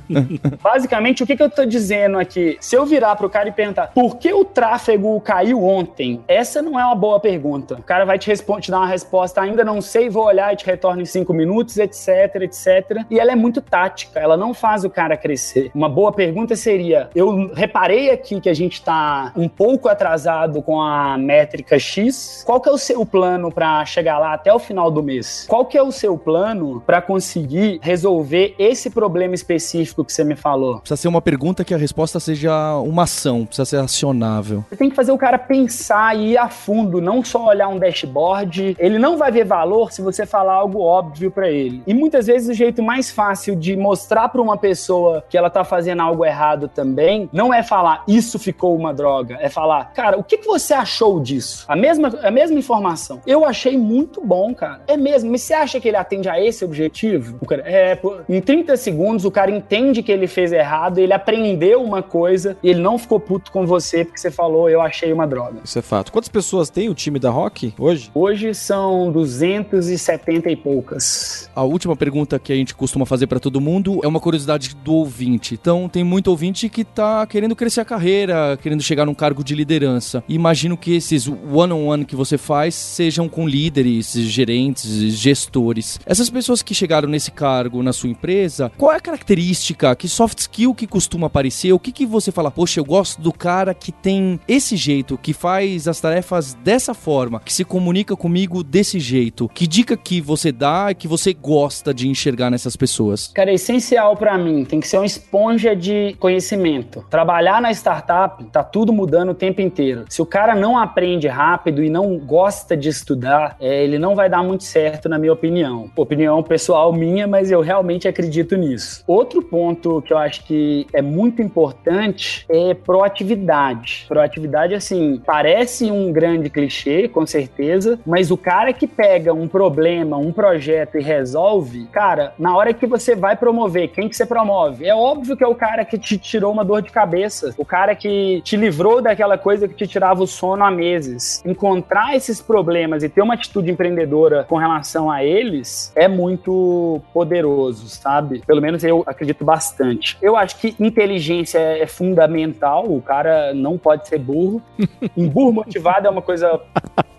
Basicamente, 0.62 1.22
o 1.22 1.26
que, 1.26 1.36
que 1.36 1.42
eu 1.42 1.50
tô 1.50 1.64
dizendo 1.64 2.18
aqui? 2.18 2.56
Se 2.60 2.76
eu 2.76 2.84
virar 2.84 3.16
pro 3.16 3.30
cara 3.30 3.48
e 3.48 3.52
perguntar 3.52 3.88
por 3.88 4.16
que 4.16 4.32
o 4.32 4.44
tráfego 4.44 5.20
caiu 5.20 5.64
ontem, 5.64 6.22
essa 6.26 6.62
não 6.62 6.78
é 6.78 6.84
uma 6.84 6.94
boa 6.94 7.20
pergunta. 7.20 7.76
O 7.76 7.82
cara 7.82 8.04
vai 8.04 8.18
te, 8.18 8.32
te 8.32 8.70
dar 8.70 8.78
uma 8.78 8.86
resposta, 8.86 9.40
ainda 9.40 9.64
não 9.64 9.80
sei, 9.80 10.08
vou 10.08 10.24
olhar 10.24 10.52
e 10.52 10.56
te 10.56 10.66
retorno 10.66 11.02
em 11.02 11.06
cinco 11.06 11.32
minutos, 11.32 11.76
etc, 11.76 12.36
etc. 12.42 13.04
E 13.10 13.18
ela 13.18 13.32
é 13.32 13.36
muito 13.36 13.60
tática, 13.60 14.20
ela 14.20 14.36
não 14.36 14.54
faz 14.54 14.84
o 14.84 14.90
cara 14.90 15.16
crescer. 15.16 15.70
Uma 15.74 15.88
boa 15.88 16.12
pergunta 16.12 16.56
seria: 16.56 17.10
eu 17.14 17.52
reparei 17.54 18.10
aqui 18.10 18.40
que 18.40 18.48
a 18.48 18.54
gente 18.54 18.82
tá 18.82 19.32
um 19.36 19.48
pouco 19.48 19.88
atrasado 19.88 20.62
com 20.62 20.80
a 20.80 21.16
métrica 21.18 21.78
X. 21.78 22.42
Qual 22.46 22.60
que 22.60 22.68
é 22.68 22.72
o 22.72 22.78
seu 22.78 23.04
plano 23.04 23.50
para 23.52 23.84
chegar 23.84 24.18
lá 24.18 24.34
até 24.34 24.52
o 24.52 24.58
final 24.58 24.90
do 24.90 25.02
mês? 25.02 25.46
Qual 25.48 25.64
que 25.64 25.76
é 25.76 25.82
o 25.82 25.92
seu 25.92 26.16
plano 26.16 26.82
para 26.86 27.00
conseguir 27.02 27.49
resolver 27.80 28.54
esse 28.58 28.90
problema 28.90 29.34
específico 29.34 30.04
que 30.04 30.12
você 30.12 30.24
me 30.24 30.36
falou? 30.36 30.80
Precisa 30.80 30.96
ser 30.96 31.08
uma 31.08 31.22
pergunta 31.22 31.64
que 31.64 31.74
a 31.74 31.78
resposta 31.78 32.20
seja 32.20 32.76
uma 32.78 33.04
ação, 33.04 33.46
precisa 33.46 33.64
ser 33.64 33.76
acionável. 33.78 34.64
Você 34.68 34.76
tem 34.76 34.90
que 34.90 34.96
fazer 34.96 35.12
o 35.12 35.18
cara 35.18 35.38
pensar 35.38 36.16
e 36.16 36.32
ir 36.32 36.38
a 36.38 36.48
fundo, 36.48 37.00
não 37.00 37.24
só 37.24 37.46
olhar 37.46 37.68
um 37.68 37.78
dashboard. 37.78 38.76
Ele 38.78 38.98
não 38.98 39.16
vai 39.16 39.30
ver 39.30 39.44
valor 39.44 39.92
se 39.92 40.02
você 40.02 40.26
falar 40.26 40.54
algo 40.54 40.80
óbvio 40.80 41.30
para 41.30 41.50
ele. 41.50 41.82
E 41.86 41.94
muitas 41.94 42.26
vezes 42.26 42.48
o 42.48 42.54
jeito 42.54 42.82
mais 42.82 43.10
fácil 43.10 43.56
de 43.56 43.76
mostrar 43.76 44.28
para 44.28 44.42
uma 44.42 44.56
pessoa 44.56 45.24
que 45.28 45.36
ela 45.36 45.50
tá 45.50 45.64
fazendo 45.64 46.02
algo 46.02 46.24
errado 46.24 46.68
também, 46.68 47.28
não 47.32 47.52
é 47.52 47.62
falar 47.62 48.04
isso 48.06 48.38
ficou 48.38 48.76
uma 48.76 48.92
droga, 48.92 49.38
é 49.40 49.48
falar, 49.48 49.92
cara, 49.92 50.18
o 50.18 50.24
que, 50.24 50.38
que 50.38 50.46
você 50.46 50.74
achou 50.74 51.20
disso? 51.20 51.64
A 51.68 51.76
mesma, 51.76 52.08
a 52.22 52.30
mesma 52.30 52.58
informação. 52.58 53.20
Eu 53.26 53.44
achei 53.44 53.76
muito 53.76 54.20
bom, 54.24 54.54
cara. 54.54 54.82
É 54.86 54.96
mesmo, 54.96 55.30
mas 55.30 55.42
você 55.42 55.54
acha 55.54 55.80
que 55.80 55.88
ele 55.88 55.96
atende 55.96 56.28
a 56.28 56.42
esse 56.42 56.64
objetivo? 56.64 57.38
O 57.40 57.46
cara, 57.46 57.62
é, 57.64 57.98
em 58.28 58.40
30 58.40 58.76
segundos 58.76 59.24
o 59.24 59.30
cara 59.30 59.50
entende 59.50 60.02
que 60.02 60.12
ele 60.12 60.26
fez 60.26 60.52
errado, 60.52 60.98
ele 60.98 61.12
aprendeu 61.12 61.82
uma 61.82 62.02
coisa 62.02 62.56
e 62.62 62.68
ele 62.68 62.80
não 62.80 62.98
ficou 62.98 63.18
puto 63.18 63.50
com 63.50 63.66
você 63.66 64.04
porque 64.04 64.18
você 64.18 64.30
falou, 64.30 64.68
eu 64.68 64.80
achei 64.80 65.12
uma 65.12 65.26
droga. 65.26 65.60
Isso 65.64 65.78
é 65.78 65.82
fato. 65.82 66.12
Quantas 66.12 66.28
pessoas 66.28 66.68
tem 66.68 66.88
o 66.88 66.94
time 66.94 67.18
da 67.18 67.30
Rock 67.30 67.72
hoje? 67.78 68.10
Hoje 68.14 68.54
são 68.54 69.10
270 69.10 70.50
e 70.50 70.56
poucas. 70.56 71.50
A 71.54 71.62
última 71.62 71.96
pergunta 71.96 72.38
que 72.38 72.52
a 72.52 72.56
gente 72.56 72.74
costuma 72.74 73.06
fazer 73.06 73.26
para 73.26 73.40
todo 73.40 73.60
mundo 73.60 74.00
é 74.02 74.08
uma 74.08 74.20
curiosidade 74.20 74.74
do 74.76 74.94
ouvinte. 74.94 75.54
Então, 75.54 75.88
tem 75.88 76.04
muito 76.04 76.28
ouvinte 76.28 76.68
que 76.68 76.84
tá 76.84 77.26
querendo 77.26 77.56
crescer 77.56 77.80
a 77.80 77.84
carreira, 77.84 78.58
querendo 78.60 78.82
chegar 78.82 79.06
num 79.06 79.14
cargo 79.14 79.42
de 79.42 79.54
liderança. 79.54 80.22
Imagino 80.28 80.76
que 80.76 80.96
esses 80.96 81.26
one-on-one 81.26 81.72
-on 81.72 81.88
-one 82.02 82.04
que 82.04 82.16
você 82.16 82.36
faz 82.36 82.74
sejam 82.74 83.28
com 83.28 83.48
líderes, 83.48 84.12
gerentes, 84.12 84.90
gestores. 85.14 85.98
Essas 86.04 86.28
pessoas 86.28 86.62
que 86.62 86.74
chegaram 86.74 87.08
nesse 87.08 87.29
cargo 87.30 87.82
na 87.82 87.92
sua 87.92 88.10
empresa, 88.10 88.70
qual 88.76 88.92
é 88.92 88.96
a 88.96 89.00
característica, 89.00 89.94
que 89.94 90.08
soft 90.08 90.38
skill 90.38 90.74
que 90.74 90.86
costuma 90.86 91.26
aparecer? 91.26 91.72
O 91.72 91.78
que, 91.78 91.92
que 91.92 92.06
você 92.06 92.30
fala, 92.32 92.50
poxa, 92.50 92.80
eu 92.80 92.84
gosto 92.84 93.20
do 93.20 93.32
cara 93.32 93.72
que 93.74 93.92
tem 93.92 94.40
esse 94.46 94.76
jeito, 94.76 95.18
que 95.18 95.32
faz 95.32 95.88
as 95.88 96.00
tarefas 96.00 96.54
dessa 96.54 96.94
forma, 96.94 97.40
que 97.40 97.52
se 97.52 97.64
comunica 97.64 98.16
comigo 98.16 98.62
desse 98.62 98.98
jeito? 98.98 99.48
Que 99.48 99.66
dica 99.66 99.96
que 99.96 100.20
você 100.20 100.52
dá 100.52 100.92
que 100.94 101.08
você 101.08 101.32
gosta 101.32 101.92
de 101.92 102.08
enxergar 102.08 102.50
nessas 102.50 102.76
pessoas? 102.76 103.28
Cara, 103.28 103.50
é 103.50 103.54
essencial 103.54 104.16
para 104.16 104.36
mim. 104.36 104.64
Tem 104.64 104.80
que 104.80 104.88
ser 104.88 104.98
uma 104.98 105.06
esponja 105.06 105.74
de 105.74 106.16
conhecimento. 106.18 107.04
Trabalhar 107.10 107.60
na 107.60 107.70
startup, 107.70 108.42
tá 108.44 108.62
tudo 108.62 108.92
mudando 108.92 109.30
o 109.30 109.34
tempo 109.34 109.60
inteiro. 109.60 110.04
Se 110.08 110.20
o 110.22 110.26
cara 110.26 110.54
não 110.54 110.78
aprende 110.78 111.28
rápido 111.28 111.82
e 111.82 111.90
não 111.90 112.18
gosta 112.18 112.76
de 112.76 112.88
estudar, 112.88 113.56
é, 113.60 113.82
ele 113.82 113.98
não 113.98 114.14
vai 114.14 114.28
dar 114.28 114.42
muito 114.42 114.64
certo, 114.64 115.08
na 115.08 115.18
minha 115.18 115.32
opinião. 115.32 115.90
Opinião 115.96 116.42
pessoal 116.42 116.92
minha, 116.92 117.09
mas 117.26 117.50
eu 117.50 117.60
realmente 117.60 118.08
acredito 118.08 118.56
nisso. 118.56 119.02
Outro 119.06 119.42
ponto 119.42 120.02
que 120.02 120.12
eu 120.12 120.18
acho 120.18 120.44
que 120.44 120.86
é 120.92 121.02
muito 121.02 121.42
importante 121.42 122.46
é 122.48 122.74
proatividade. 122.74 124.04
Proatividade, 124.08 124.74
assim, 124.74 125.20
parece 125.24 125.90
um 125.90 126.12
grande 126.12 126.48
clichê, 126.48 127.08
com 127.08 127.26
certeza, 127.26 127.98
mas 128.06 128.30
o 128.30 128.36
cara 128.36 128.72
que 128.72 128.86
pega 128.86 129.32
um 129.32 129.48
problema, 129.48 130.16
um 130.16 130.32
projeto 130.32 130.98
e 130.98 131.02
resolve, 131.02 131.86
cara, 131.92 132.32
na 132.38 132.56
hora 132.56 132.72
que 132.72 132.86
você 132.86 133.14
vai 133.14 133.36
promover, 133.36 133.88
quem 133.88 134.08
que 134.08 134.16
você 134.16 134.26
promove? 134.26 134.86
É 134.86 134.94
óbvio 134.94 135.36
que 135.36 135.44
é 135.44 135.46
o 135.46 135.54
cara 135.54 135.84
que 135.84 135.98
te 135.98 136.18
tirou 136.18 136.52
uma 136.52 136.64
dor 136.64 136.82
de 136.82 136.90
cabeça, 136.90 137.54
o 137.56 137.64
cara 137.64 137.94
que 137.94 138.40
te 138.42 138.56
livrou 138.56 139.02
daquela 139.02 139.36
coisa 139.36 139.68
que 139.68 139.74
te 139.74 139.86
tirava 139.86 140.22
o 140.22 140.26
sono 140.26 140.64
há 140.64 140.70
meses. 140.70 141.42
Encontrar 141.44 142.14
esses 142.14 142.40
problemas 142.40 143.02
e 143.02 143.08
ter 143.08 143.22
uma 143.22 143.34
atitude 143.34 143.70
empreendedora 143.70 144.44
com 144.44 144.56
relação 144.56 145.10
a 145.10 145.24
eles 145.24 145.92
é 145.94 146.08
muito 146.08 146.99
poderoso, 147.00 147.88
sabe? 147.88 148.42
Pelo 148.46 148.60
menos 148.60 148.84
eu 148.84 149.02
acredito 149.06 149.44
bastante. 149.44 150.16
Eu 150.20 150.36
acho 150.36 150.58
que 150.58 150.74
inteligência 150.78 151.58
é 151.58 151.86
fundamental, 151.86 152.84
o 152.90 153.00
cara 153.00 153.52
não 153.54 153.78
pode 153.78 154.08
ser 154.08 154.18
burro. 154.18 154.62
Um 155.16 155.28
burro 155.28 155.52
motivado 155.52 156.06
é 156.06 156.10
uma 156.10 156.22
coisa 156.22 156.60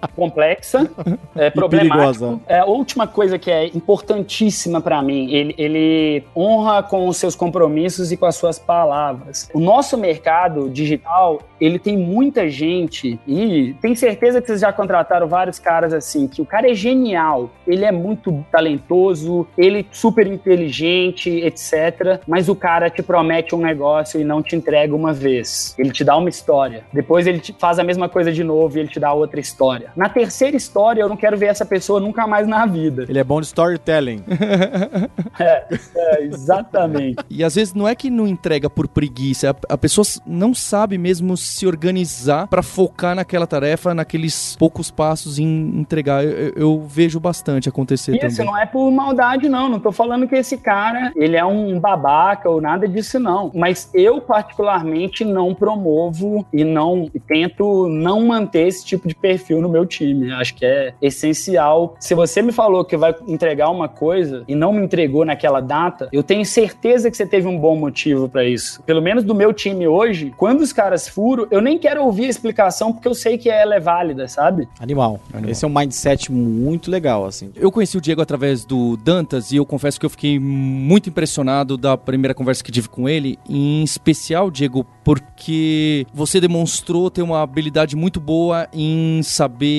complexa, 0.08 0.90
é 1.36 1.50
problemática. 1.50 2.40
É, 2.48 2.60
a 2.60 2.66
última 2.66 3.08
coisa 3.08 3.38
que 3.38 3.52
é 3.52 3.66
importantíssima 3.68 4.82
para 4.82 5.02
mim, 5.02 5.32
ele, 5.32 5.56
ele 5.58 6.24
honra 6.36 6.84
com 6.84 7.08
os 7.08 7.18
seus 7.18 7.36
compromissos 7.36 8.12
e 8.12 8.18
com 8.18 8.26
as 8.26 8.36
suas 8.36 8.58
palavras. 8.58 9.50
O 9.54 9.60
nosso 9.60 9.98
mercado 9.98 10.70
digital, 10.70 11.42
ele 11.60 11.78
tem 11.78 11.98
muita 11.98 12.50
gente 12.50 13.20
e 13.28 13.76
tem 13.82 13.96
certeza 13.96 14.42
que 14.42 14.48
vocês 14.48 14.62
já 14.62 14.74
contrataram 14.74 15.28
vários 15.28 15.60
caras 15.60 15.94
assim, 15.94 16.28
que 16.28 16.42
o 16.42 16.46
cara 16.46 16.70
é 16.70 16.74
genial, 16.74 17.50
ele 17.68 17.86
é 17.86 17.92
muito 17.92 18.44
talentoso, 18.52 19.48
ele 19.58 19.80
é 19.80 19.86
super 19.92 20.28
inteligente, 20.28 21.30
etc. 21.30 22.22
Mas 22.28 22.50
o 22.50 22.56
cara 22.56 22.90
te 22.90 23.04
promete 23.04 23.56
um 23.56 23.60
negócio 23.60 24.20
e 24.20 24.24
não 24.24 24.42
te 24.42 24.56
entrega 24.56 24.96
uma 24.96 25.14
vez. 25.14 25.76
Ele 25.78 25.92
te 25.92 26.04
dá 26.04 26.18
uma 26.18 26.30
história. 26.30 26.84
Depois 26.92 27.28
ele 27.28 27.40
te 27.40 27.56
faz 27.58 27.80
a 27.80 27.84
mesma 27.84 28.10
coisa 28.10 28.32
de 28.32 28.44
novo 28.44 28.78
e 28.78 28.82
ele 28.82 28.90
te 28.90 29.00
dá 29.00 29.14
outra 29.14 29.40
história. 29.40 29.91
Na 29.96 30.10
terceira 30.10 30.56
história, 30.56 31.02
eu 31.02 31.10
não 31.10 31.18
quero 31.18 31.38
ver 31.38 31.48
essa 31.48 31.66
pessoa 31.66 32.00
nunca 32.00 32.26
mais 32.28 32.48
na 32.48 32.66
vida. 32.66 33.06
Ele 33.08 33.20
é 33.20 33.24
bom 33.24 33.40
de 33.40 33.48
storytelling. 33.48 34.24
é, 35.40 35.66
é, 35.96 36.24
exatamente. 36.24 37.24
E 37.30 37.44
às 37.44 37.56
vezes 37.56 37.74
não 37.74 37.88
é 37.88 37.96
que 37.96 38.10
não 38.10 38.28
entrega 38.28 38.70
por 38.70 38.88
preguiça, 38.88 39.52
a, 39.52 39.74
a 39.74 39.78
pessoa 39.78 40.06
não 40.26 40.54
sabe 40.54 40.98
mesmo 40.98 41.36
se 41.38 41.66
organizar 41.68 42.48
para 42.48 42.64
focar 42.64 43.16
naquela 43.16 43.48
tarefa, 43.48 43.94
naqueles 43.94 44.56
poucos 44.58 44.92
passos 44.92 45.40
em 45.40 45.46
entregar. 45.80 46.24
Eu, 46.24 46.54
eu 46.56 46.82
vejo 46.82 47.20
bastante 47.20 47.70
acontecer 47.70 48.16
Isso 48.16 48.38
também. 48.38 48.46
não 48.46 48.58
é 48.58 48.66
por 48.66 48.90
maldade, 48.92 49.50
não. 49.50 49.70
Não 49.70 49.80
tô 49.80 49.92
falando 49.92 50.28
que 50.28 50.36
esse 50.36 50.58
cara, 50.58 51.12
ele 51.16 51.36
é 51.36 51.46
um 51.46 51.80
babaca 51.80 52.50
ou 52.50 52.62
nada 52.62 52.88
disso, 52.88 53.20
não. 53.20 53.52
Mas 53.54 53.90
eu, 53.94 54.22
particularmente, 54.22 55.24
não 55.24 55.54
promovo 55.54 56.46
e 56.52 56.64
não 56.64 57.10
e 57.14 57.20
tento 57.20 57.88
não 57.88 58.26
manter 58.26 58.68
esse 58.68 58.86
tipo 58.86 59.08
de 59.08 59.16
perfil 59.16 59.62
no 59.62 59.70
meu 59.70 59.81
time. 59.86 60.32
Acho 60.32 60.56
que 60.56 60.65
é 60.65 60.94
essencial. 61.02 61.96
Se 62.00 62.13
você 62.13 62.41
me 62.41 62.52
falou 62.52 62.86
que 62.86 62.98
vai 62.98 63.15
entregar 63.28 63.70
uma 63.70 63.88
coisa 63.88 64.44
e 64.48 64.56
não 64.56 64.74
me 64.74 64.84
entregou 64.84 65.26
naquela 65.26 65.62
data, 65.62 66.10
eu 66.12 66.24
tenho 66.24 66.46
certeza 66.46 67.10
que 67.10 67.17
você 67.17 67.26
teve 67.26 67.48
um 67.48 67.58
bom 67.58 67.76
motivo 67.76 68.30
para 68.30 68.44
isso. 68.44 68.82
Pelo 68.84 69.02
menos 69.02 69.24
do 69.24 69.36
meu 69.36 69.54
time 69.54 69.88
hoje, 69.88 70.34
quando 70.38 70.62
os 70.62 70.74
caras 70.74 71.08
furam, 71.08 71.48
eu 71.52 71.62
nem 71.62 71.78
quero 71.78 72.04
ouvir 72.04 72.26
a 72.26 72.30
explicação 72.30 72.91
porque 72.94 73.08
eu 73.08 73.13
sei 73.13 73.38
que 73.38 73.50
ela 73.50 73.76
é 73.76 73.80
válida, 73.80 74.28
sabe? 74.28 74.67
Animal. 74.80 75.20
Animal. 75.34 75.52
Esse 75.52 75.65
é 75.65 75.67
um 75.67 75.72
mindset 75.74 76.32
muito 76.32 76.89
legal, 76.89 77.26
assim. 77.26 77.52
Eu 77.56 77.72
conheci 77.72 77.98
o 77.98 78.02
Diego 78.02 78.22
através 78.22 78.65
do 78.65 78.98
Dantas 78.98 79.52
e 79.52 79.58
eu 79.58 79.65
confesso 79.65 80.00
que 80.00 80.06
eu 80.06 80.10
fiquei 80.10 80.39
muito 80.39 81.10
impressionado 81.10 81.78
da 81.78 81.98
primeira 81.98 82.34
conversa 82.34 82.63
que 82.63 82.72
tive 82.72 82.89
com 82.89 83.08
ele, 83.08 83.38
em 83.50 83.84
especial, 83.84 84.52
Diego, 84.52 84.86
porque 85.04 86.06
você 86.13 86.39
demonstrou 86.39 87.10
ter 87.10 87.22
uma 87.22 87.41
habilidade 87.41 87.96
muito 87.96 88.20
boa 88.20 88.67
em 88.74 89.22
saber 89.24 89.71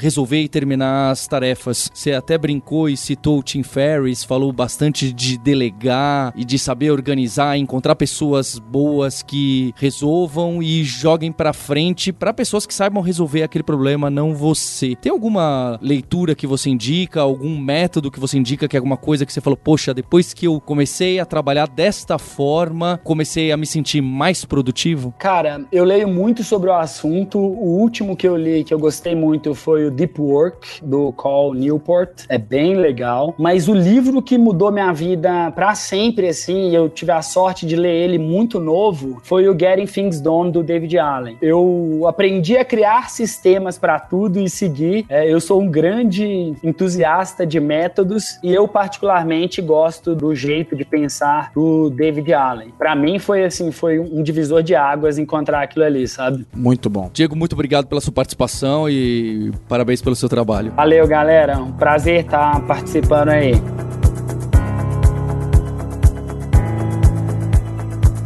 resolver 0.00 0.40
e 0.40 0.48
terminar 0.48 1.10
as 1.10 1.26
tarefas. 1.26 1.90
Você 1.92 2.12
até 2.12 2.36
brincou 2.38 2.88
e 2.88 2.96
citou 2.96 3.38
o 3.38 3.42
Tim 3.42 3.62
Ferriss, 3.62 4.24
falou 4.24 4.52
bastante 4.52 5.12
de 5.12 5.38
delegar 5.38 6.32
e 6.36 6.44
de 6.44 6.58
saber 6.58 6.90
organizar, 6.90 7.56
encontrar 7.56 7.94
pessoas 7.96 8.58
boas 8.58 9.22
que 9.22 9.72
resolvam 9.76 10.62
e 10.62 10.84
joguem 10.84 11.32
pra 11.32 11.52
frente 11.52 12.12
para 12.12 12.32
pessoas 12.32 12.66
que 12.66 12.74
saibam 12.74 13.02
resolver 13.02 13.42
aquele 13.42 13.64
problema, 13.64 14.10
não 14.10 14.34
você. 14.34 14.94
Tem 14.96 15.10
alguma 15.10 15.78
leitura 15.82 16.34
que 16.34 16.46
você 16.46 16.70
indica, 16.70 17.20
algum 17.20 17.58
método 17.58 18.10
que 18.10 18.20
você 18.20 18.38
indica 18.38 18.68
que 18.68 18.76
é 18.76 18.78
alguma 18.78 18.96
coisa 18.96 19.24
que 19.24 19.32
você 19.32 19.40
falou, 19.40 19.56
poxa, 19.56 19.94
depois 19.94 20.32
que 20.32 20.46
eu 20.46 20.60
comecei 20.60 21.18
a 21.20 21.24
trabalhar 21.24 21.68
desta 21.68 22.18
forma, 22.18 23.00
comecei 23.04 23.52
a 23.52 23.56
me 23.56 23.66
sentir 23.66 24.00
mais 24.00 24.44
produtivo? 24.44 25.14
Cara, 25.18 25.64
eu 25.70 25.84
leio 25.84 26.08
muito 26.08 26.42
sobre 26.42 26.70
o 26.70 26.74
assunto. 26.74 27.38
O 27.38 27.78
último 27.80 28.16
que 28.16 28.26
eu 28.26 28.36
li 28.36 28.64
que 28.64 28.72
eu 28.72 28.78
gostei 28.78 29.14
muito 29.14 29.35
foi 29.54 29.86
o 29.86 29.90
Deep 29.90 30.20
Work 30.20 30.84
do 30.84 31.12
Call 31.12 31.54
Newport. 31.54 32.24
É 32.28 32.38
bem 32.38 32.76
legal. 32.76 33.34
Mas 33.38 33.68
o 33.68 33.74
livro 33.74 34.22
que 34.22 34.38
mudou 34.38 34.70
minha 34.70 34.92
vida 34.92 35.50
para 35.52 35.74
sempre, 35.74 36.28
assim, 36.28 36.74
eu 36.74 36.88
tive 36.88 37.12
a 37.12 37.22
sorte 37.22 37.66
de 37.66 37.76
ler 37.76 37.94
ele 37.94 38.18
muito 38.18 38.58
novo, 38.60 39.20
foi 39.22 39.48
o 39.48 39.58
Getting 39.58 39.86
Things 39.86 40.20
Done 40.20 40.50
do 40.50 40.62
David 40.62 40.98
Allen. 40.98 41.36
Eu 41.40 42.04
aprendi 42.06 42.56
a 42.56 42.64
criar 42.64 43.10
sistemas 43.10 43.78
para 43.78 43.98
tudo 43.98 44.40
e 44.40 44.48
seguir. 44.48 45.06
É, 45.08 45.32
eu 45.32 45.40
sou 45.40 45.60
um 45.60 45.68
grande 45.68 46.54
entusiasta 46.62 47.46
de 47.46 47.60
métodos 47.60 48.38
e 48.42 48.52
eu 48.52 48.66
particularmente 48.66 49.60
gosto 49.60 50.14
do 50.14 50.34
jeito 50.34 50.76
de 50.76 50.84
pensar 50.84 51.50
do 51.54 51.90
David 51.90 52.32
Allen. 52.32 52.72
Para 52.78 52.94
mim 52.94 53.18
foi 53.18 53.44
assim, 53.44 53.70
foi 53.70 53.98
um 53.98 54.22
divisor 54.22 54.62
de 54.62 54.74
águas 54.74 55.18
encontrar 55.18 55.62
aquilo 55.62 55.84
ali, 55.84 56.06
sabe? 56.06 56.46
Muito 56.54 56.88
bom. 56.88 57.10
Diego, 57.12 57.36
muito 57.36 57.52
obrigado 57.52 57.86
pela 57.86 58.00
sua 58.00 58.12
participação 58.12 58.88
e 58.88 59.25
parabéns 59.68 60.02
pelo 60.02 60.16
seu 60.16 60.28
trabalho. 60.28 60.72
Valeu, 60.76 61.06
galera. 61.06 61.58
Um 61.58 61.72
prazer 61.72 62.24
estar 62.24 62.60
participando 62.66 63.30
aí. 63.30 63.54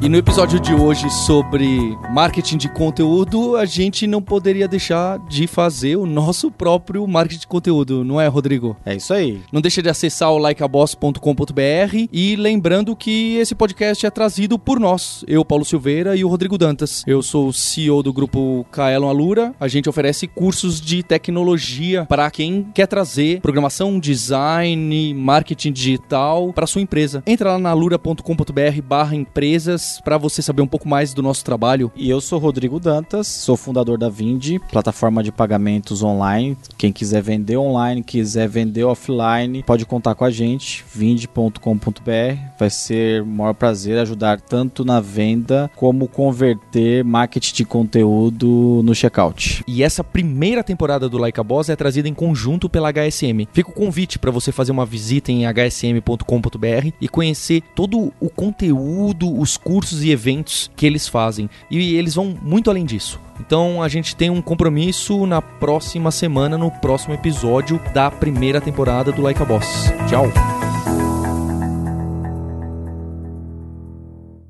E 0.03 0.09
no 0.09 0.17
episódio 0.17 0.59
de 0.59 0.73
hoje 0.73 1.11
sobre 1.11 1.95
marketing 2.11 2.57
de 2.57 2.71
conteúdo, 2.71 3.55
a 3.55 3.67
gente 3.67 4.07
não 4.07 4.23
poderia 4.23 4.67
deixar 4.67 5.19
de 5.29 5.47
fazer 5.47 5.97
o 5.97 6.07
nosso 6.07 6.51
próprio 6.51 7.07
marketing 7.07 7.41
de 7.41 7.47
conteúdo, 7.47 8.03
não 8.03 8.19
é, 8.19 8.27
Rodrigo? 8.27 8.75
É 8.87 8.97
isso 8.97 9.13
aí. 9.13 9.43
Não 9.53 9.61
deixa 9.61 9.83
de 9.83 9.91
acessar 9.91 10.33
o 10.33 10.39
likeaboss.com.br 10.39 12.09
e 12.11 12.35
lembrando 12.35 12.97
que 12.97 13.37
esse 13.37 13.55
podcast 13.55 14.07
é 14.07 14.11
trazido 14.11 14.59
por 14.59 14.81
nós, 14.81 15.23
eu, 15.29 15.45
Paulo 15.45 15.67
Silveira 15.67 16.17
e 16.17 16.25
o 16.25 16.29
Rodrigo 16.29 16.57
Dantas. 16.57 17.05
Eu 17.07 17.21
sou 17.21 17.49
o 17.49 17.53
CEO 17.53 18.03
do 18.03 18.11
grupo 18.11 18.65
Kaelon 18.73 19.11
Alura. 19.11 19.55
A 19.61 19.69
gente 19.69 19.87
oferece 19.87 20.27
cursos 20.27 20.81
de 20.81 21.03
tecnologia 21.03 22.07
para 22.07 22.31
quem 22.31 22.69
quer 22.75 22.87
trazer 22.87 23.43
programação, 23.43 24.01
design, 24.01 25.13
marketing 25.13 25.73
digital 25.73 26.55
para 26.55 26.67
sua 26.67 26.81
empresa. 26.81 27.23
Entra 27.27 27.53
lá 27.53 27.59
na 27.59 27.69
alura.com.br/empresas 27.69 29.90
para 29.99 30.19
você 30.19 30.43
saber 30.43 30.63
um 30.63 30.67
pouco 30.67 30.87
mais 30.87 31.15
do 31.15 31.23
nosso 31.23 31.45
trabalho. 31.45 31.91
E 31.97 32.11
eu 32.11 32.21
sou 32.21 32.39
Rodrigo 32.39 32.79
Dantas, 32.79 33.27
sou 33.27 33.57
fundador 33.57 33.97
da 33.97 34.09
Vindi, 34.09 34.59
plataforma 34.59 35.23
de 35.23 35.33
pagamentos 35.33 36.03
online. 36.03 36.57
Quem 36.77 36.93
quiser 36.93 37.23
vender 37.23 37.57
online, 37.57 38.03
quiser 38.03 38.49
vender 38.49 38.85
offline, 38.85 39.63
pode 39.63 39.87
contar 39.87 40.15
com 40.15 40.25
a 40.25 40.31
gente, 40.31 40.85
vindi.com.br. 40.95 42.39
Vai 42.59 42.71
ser 42.71 43.23
o 43.23 43.27
maior 43.27 43.55
prazer 43.55 43.99
ajudar 43.99 44.41
tanto 44.41 44.85
na 44.85 45.01
venda 45.01 45.71
como 45.77 46.07
converter 46.07 47.03
marketing 47.05 47.55
de 47.55 47.65
conteúdo 47.65 48.83
no 48.85 48.95
checkout. 48.95 49.65
E 49.67 49.83
essa 49.83 50.05
primeira 50.05 50.63
temporada 50.63 51.09
do 51.09 51.17
Like 51.17 51.41
a 51.41 51.45
Boss 51.45 51.69
é 51.69 51.77
trazida 51.77 52.09
em 52.09 52.15
conjunto 52.15 52.69
pela 52.69 52.93
HSM. 52.93 53.47
Fica 53.53 53.71
o 53.71 53.75
convite 53.75 54.19
para 54.19 54.31
você 54.31 54.53
fazer 54.53 54.73
uma 54.73 54.85
visita 54.85 55.33
em 55.33 55.45
hsm.com.br 55.45 56.93
e 57.01 57.09
conhecer 57.09 57.63
todo 57.75 58.13
o 58.21 58.29
conteúdo, 58.29 59.39
os 59.39 59.57
cursos 59.81 60.05
e 60.05 60.11
eventos 60.11 60.71
que 60.77 60.85
eles 60.85 61.09
fazem. 61.09 61.49
E 61.71 61.97
eles 61.97 62.15
vão 62.15 62.37
muito 62.43 62.69
além 62.69 62.85
disso. 62.85 63.19
Então 63.41 63.83
a 63.83 63.89
gente 63.89 64.15
tem 64.15 64.29
um 64.29 64.43
compromisso 64.43 65.27
na 65.27 65.41
próxima 65.41 66.11
semana, 66.11 66.59
no 66.59 66.71
próximo 66.71 67.15
episódio 67.15 67.81
da 67.95 68.11
primeira 68.11 68.61
temporada 68.61 69.11
do 69.11 69.23
Like 69.23 69.41
a 69.41 69.45
Boss. 69.47 69.67
Tchau! 70.07 70.27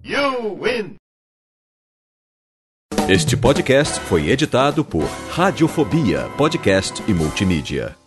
You 0.03 0.59
win! 0.61 0.97
Este 3.09 3.37
podcast 3.37 4.01
foi 4.01 4.31
editado 4.31 4.85
por 4.85 5.05
Radiofobia, 5.31 6.29
podcast 6.37 7.03
e 7.07 7.15
multimídia. 7.15 8.00